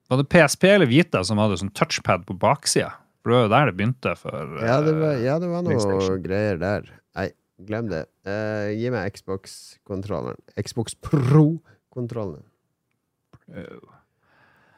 [0.07, 2.93] Var det PSP eller Vita som hadde sånn touchpad på baksida?
[3.23, 6.19] For det var jo der det begynte for Ja, det var, ja, det var noe
[6.23, 6.85] greier der.
[7.17, 7.25] Nei,
[7.67, 8.05] glem det.
[8.27, 10.39] Uh, gi meg Xbox-kontrolleren.
[10.63, 12.45] Xbox Pro-kontrollen.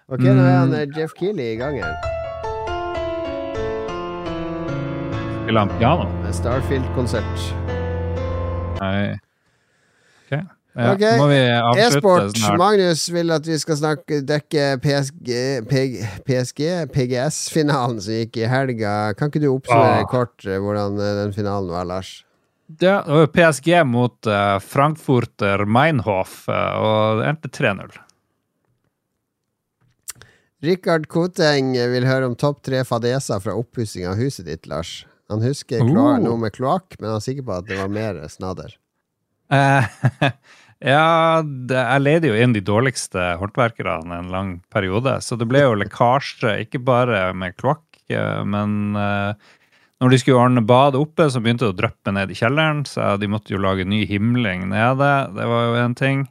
[0.10, 0.80] Ok, nå er han Mm.
[0.80, 1.94] eh, Jeff Keeley i gang her.
[5.46, 6.06] Spiller han piano?
[6.34, 7.46] Starfield-konsert.
[8.82, 9.18] Nei.
[10.80, 11.18] Ja, okay.
[11.20, 12.38] Må vi avslutte E-sport.
[12.38, 12.58] snart?
[12.62, 15.32] Magnus vil at vi skal snakke dekke PSG,
[15.68, 15.96] PG,
[16.30, 16.62] PSG
[16.94, 18.94] PGS-finalen som gikk i helga.
[19.20, 20.08] Kan ikke du oppsummere Ah.
[20.08, 22.14] kort eh, hvordan eh, den finalen var, Lars?
[22.80, 27.98] Ja, det var PSG mot eh, Frankfurter Meinhof, og det endte 3-0.
[30.64, 35.06] Rikard Koteng vil høre om topp tre fadeser fra oppussing av huset ditt, Lars.
[35.32, 36.24] Han husker kloa- Oh.
[36.24, 38.76] noe med kloakk, men han er sikker på at det var mer snadder.
[40.80, 45.66] Ja, det, jeg leide jo inn de dårligste håndverkerne en lang periode, så det ble
[45.66, 47.84] jo lekkasje, ikke bare med kloakk,
[48.48, 49.36] men uh,
[50.00, 53.18] når de skulle ordne badet oppe, så begynte det å dryppe ned i kjelleren, så
[53.20, 55.10] de måtte jo lage ny himling nede.
[55.36, 56.22] Det var jo en ting.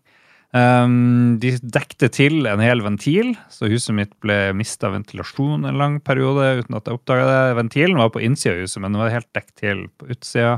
[0.57, 5.99] Um, de dekte til en hel ventil, så huset mitt ble mista ventilasjon en lang
[6.01, 7.59] periode uten at jeg oppdaga det.
[7.61, 10.57] Ventilen var på innsida av huset, men den var helt dekt til på utsida.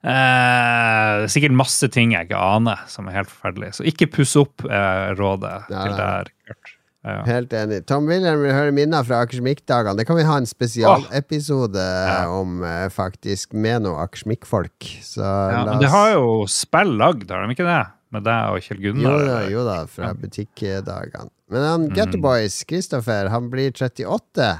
[0.00, 3.74] Eh, det er sikkert masse ting jeg ikke aner, som er helt forferdelig.
[3.76, 6.30] Så ikke puss opp eh, rådet Ja, til der.
[6.48, 6.76] Kurt.
[7.00, 7.22] Ja.
[7.24, 7.78] Helt enig.
[7.88, 9.96] Tom William vil høre minner fra Akersmik-dagene.
[9.96, 11.84] Det kan vi ha en spesialepisode
[12.28, 14.84] om, eh, faktisk, med noen akersmik-folk.
[15.00, 17.86] Så Ja, la men de har jo spill lagd, har de ikke det?
[18.12, 18.92] Med deg og Kjell Jo
[19.24, 21.30] da, jo da, fra butikkdagene.
[21.50, 24.50] Men han Gutterboys, Ghetto Boys, Kristoffer, han blir 38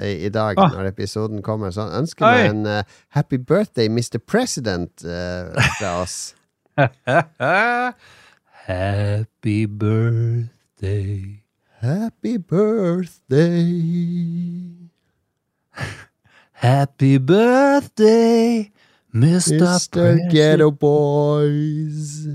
[0.00, 0.70] i, dag Ah.
[0.72, 4.18] når episoden kommer, så han ønsker meg en uh, Happy Birthday, Mr.
[4.26, 6.34] President, uh, fra oss.
[8.66, 11.42] Happy birthday.
[11.80, 13.72] Happy birthday.
[16.52, 18.70] Happy birthday,
[19.14, 19.58] Mr.
[19.60, 20.30] Mr.
[20.30, 22.28] Ghetto Boys.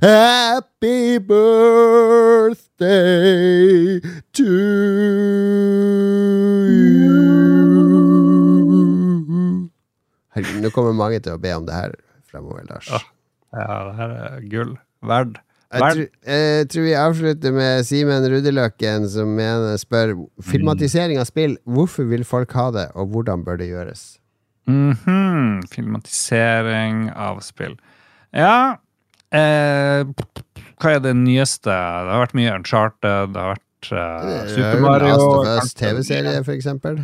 [0.00, 2.71] Happy birthday
[4.32, 4.42] to
[8.72, 9.70] you.
[10.32, 11.94] Herregud, nå kommer mange til å be om det her
[12.30, 12.88] fremover, Lars.
[13.52, 14.76] Ja, det her er gull.
[15.04, 15.40] Verd.
[15.72, 20.12] Jeg tror, jeg tror vi avslutter med Simen Rudeløkken, som mener, spør
[20.44, 21.54] filmatisering av spill.
[21.64, 24.02] Hvorfor vil folk ha det, og hvordan bør det gjøres?
[24.68, 27.74] Mhm, Filmatisering av spill.
[28.32, 28.76] Ja
[29.34, 30.04] eh,
[30.82, 31.70] Hva er det nyeste?
[31.70, 35.76] Det har vært mye Uncharted, det har vært uh, Super Mario Last.
[35.78, 36.98] TV-serie, for eksempel.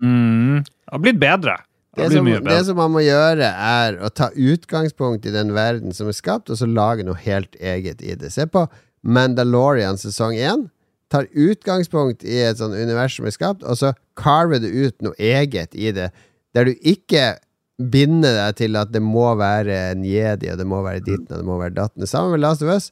[0.00, 1.58] Mm, det har blitt bedre.
[1.96, 5.92] Det Det som, det som man må gjøre, er å ta utgangspunkt i den verden
[5.92, 8.30] som er skapt, og så lage noe helt eget i det.
[8.32, 8.64] Se på
[9.02, 10.68] Mandalorian sesong 1.
[11.10, 15.16] Tar utgangspunkt i et sånt univers som er skapt, og så carver du ut noe
[15.18, 16.12] eget i det.
[16.54, 17.34] Der du ikke
[17.80, 21.38] binder deg til at det må være en jedi, og det må være ditten, og
[21.38, 22.04] det må være datten.
[22.04, 22.90] Det med Last of Us.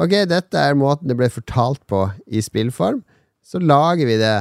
[0.00, 3.02] Ok, dette er måten det ble fortalt på i spillform.
[3.44, 4.36] Så lager vi det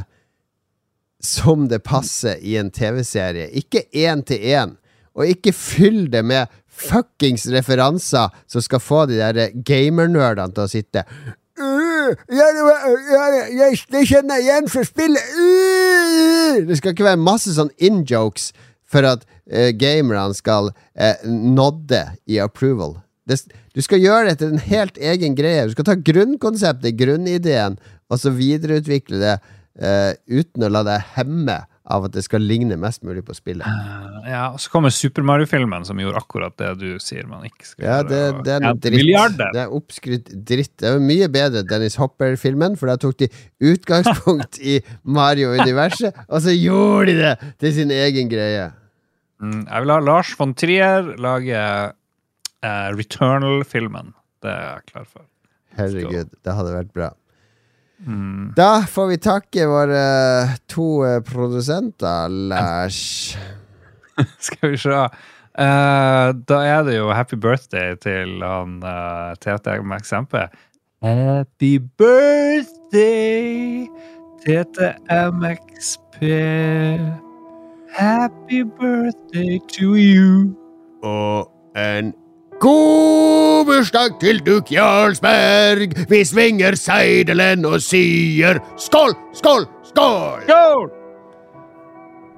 [1.20, 3.50] som det passer i en TV-serie.
[3.52, 4.78] Ikke én til én.
[5.16, 10.72] Og ikke fyll det med fuckings referanser som skal få de der gamernerdene til å
[10.72, 11.04] sitte
[11.60, 12.16] «Øh,
[13.92, 15.34] det, kjenner jeg igjen fra spillet.
[15.36, 18.54] Øh!» Det skal ikke være masse sånn in-jokes
[18.90, 22.98] for at eh, gamerne skal eh, nodde i approval.
[23.30, 23.38] Det,
[23.78, 25.68] du skal gjøre det til en helt egen greie.
[25.70, 27.78] Du skal ta grunnkonseptet, grunnideen,
[28.10, 29.36] og så videreutvikle det
[29.80, 31.60] eh, uten å la deg hemme
[31.90, 33.66] av at det skal ligne mest mulig på spillet.
[34.30, 37.86] Ja, og så kommer Super Mario-filmen, som gjorde akkurat det du sier man ikke skal
[37.88, 38.44] Ja, det, gjøre.
[38.46, 38.98] det er Ja, dritt.
[39.00, 39.50] Milliarder.
[39.56, 40.74] Det er oppskrytt dritt.
[40.82, 43.30] Det er mye bedre Dennis Hopper-filmen, for da tok de
[43.72, 44.78] utgangspunkt i
[45.18, 48.70] Mario-universet, og så gjorde de det til sin egen greie.
[49.40, 54.14] Mm, jeg vil ha Lars von Trier lage uh, Returnal-filmen.
[54.44, 55.26] Det er jeg klar for.
[55.80, 57.14] Herregud, det hadde vært bra.
[58.56, 60.04] Da får vi takke våre
[60.72, 63.36] to eh, produsenter, Lars.
[64.48, 64.90] Skal vi se.
[65.60, 70.34] Uh, da er det jo happy birthday til han uh, TTMXMP.
[71.04, 73.88] Happy birthday,
[74.46, 76.24] TTMXP.
[77.94, 80.56] Happy birthday to you.
[81.04, 82.14] Og en
[82.62, 85.96] god bursdag til Duk Jarlsberg!
[86.10, 90.46] Vi svinger seidelen og sier skål, skål, skål!
[90.46, 90.88] Skål!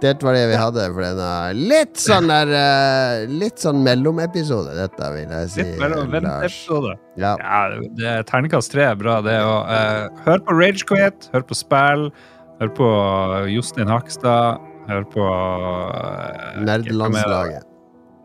[0.01, 5.09] Det var det vi hadde for denne litt sånn der eh, Litt sånn mellomepisode, dette,
[5.13, 5.65] vil jeg si.
[5.67, 6.95] Litt mellomepisode.
[7.21, 7.35] Ja.
[7.37, 7.59] Ja,
[7.99, 9.67] det- er terningkast tre er bra, det òg.
[9.69, 12.07] Uh, hør på Ragequit, hør på spill,
[12.63, 12.89] hør på
[13.53, 14.57] Jostein Hakstad,
[14.89, 17.67] hør på uh, Nerdelandslaget.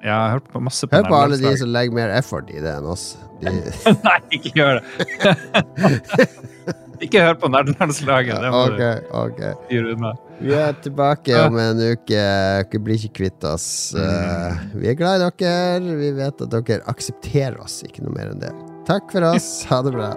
[0.06, 2.74] Ja, hør på masse på Hør på alle de som legger mer effort i det
[2.78, 3.14] enn oss.
[3.42, 3.52] De,
[4.06, 6.26] Nei, ikke gjør det!
[7.04, 8.38] ikke hør på nerdelandslaget.
[8.44, 9.52] Det må okay, okay.
[9.52, 10.14] du styre unna.
[10.40, 12.16] Vi er tilbake om en uke.
[12.16, 13.68] Dere blir ikke kvitt oss.
[13.96, 15.96] Eh, vi er glad i dere.
[16.02, 18.52] Vi vet at dere aksepterer oss, ikke noe mer enn det.
[18.88, 19.48] Takk for oss.
[19.72, 20.12] Ha det bra.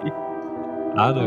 [0.98, 1.26] Ha det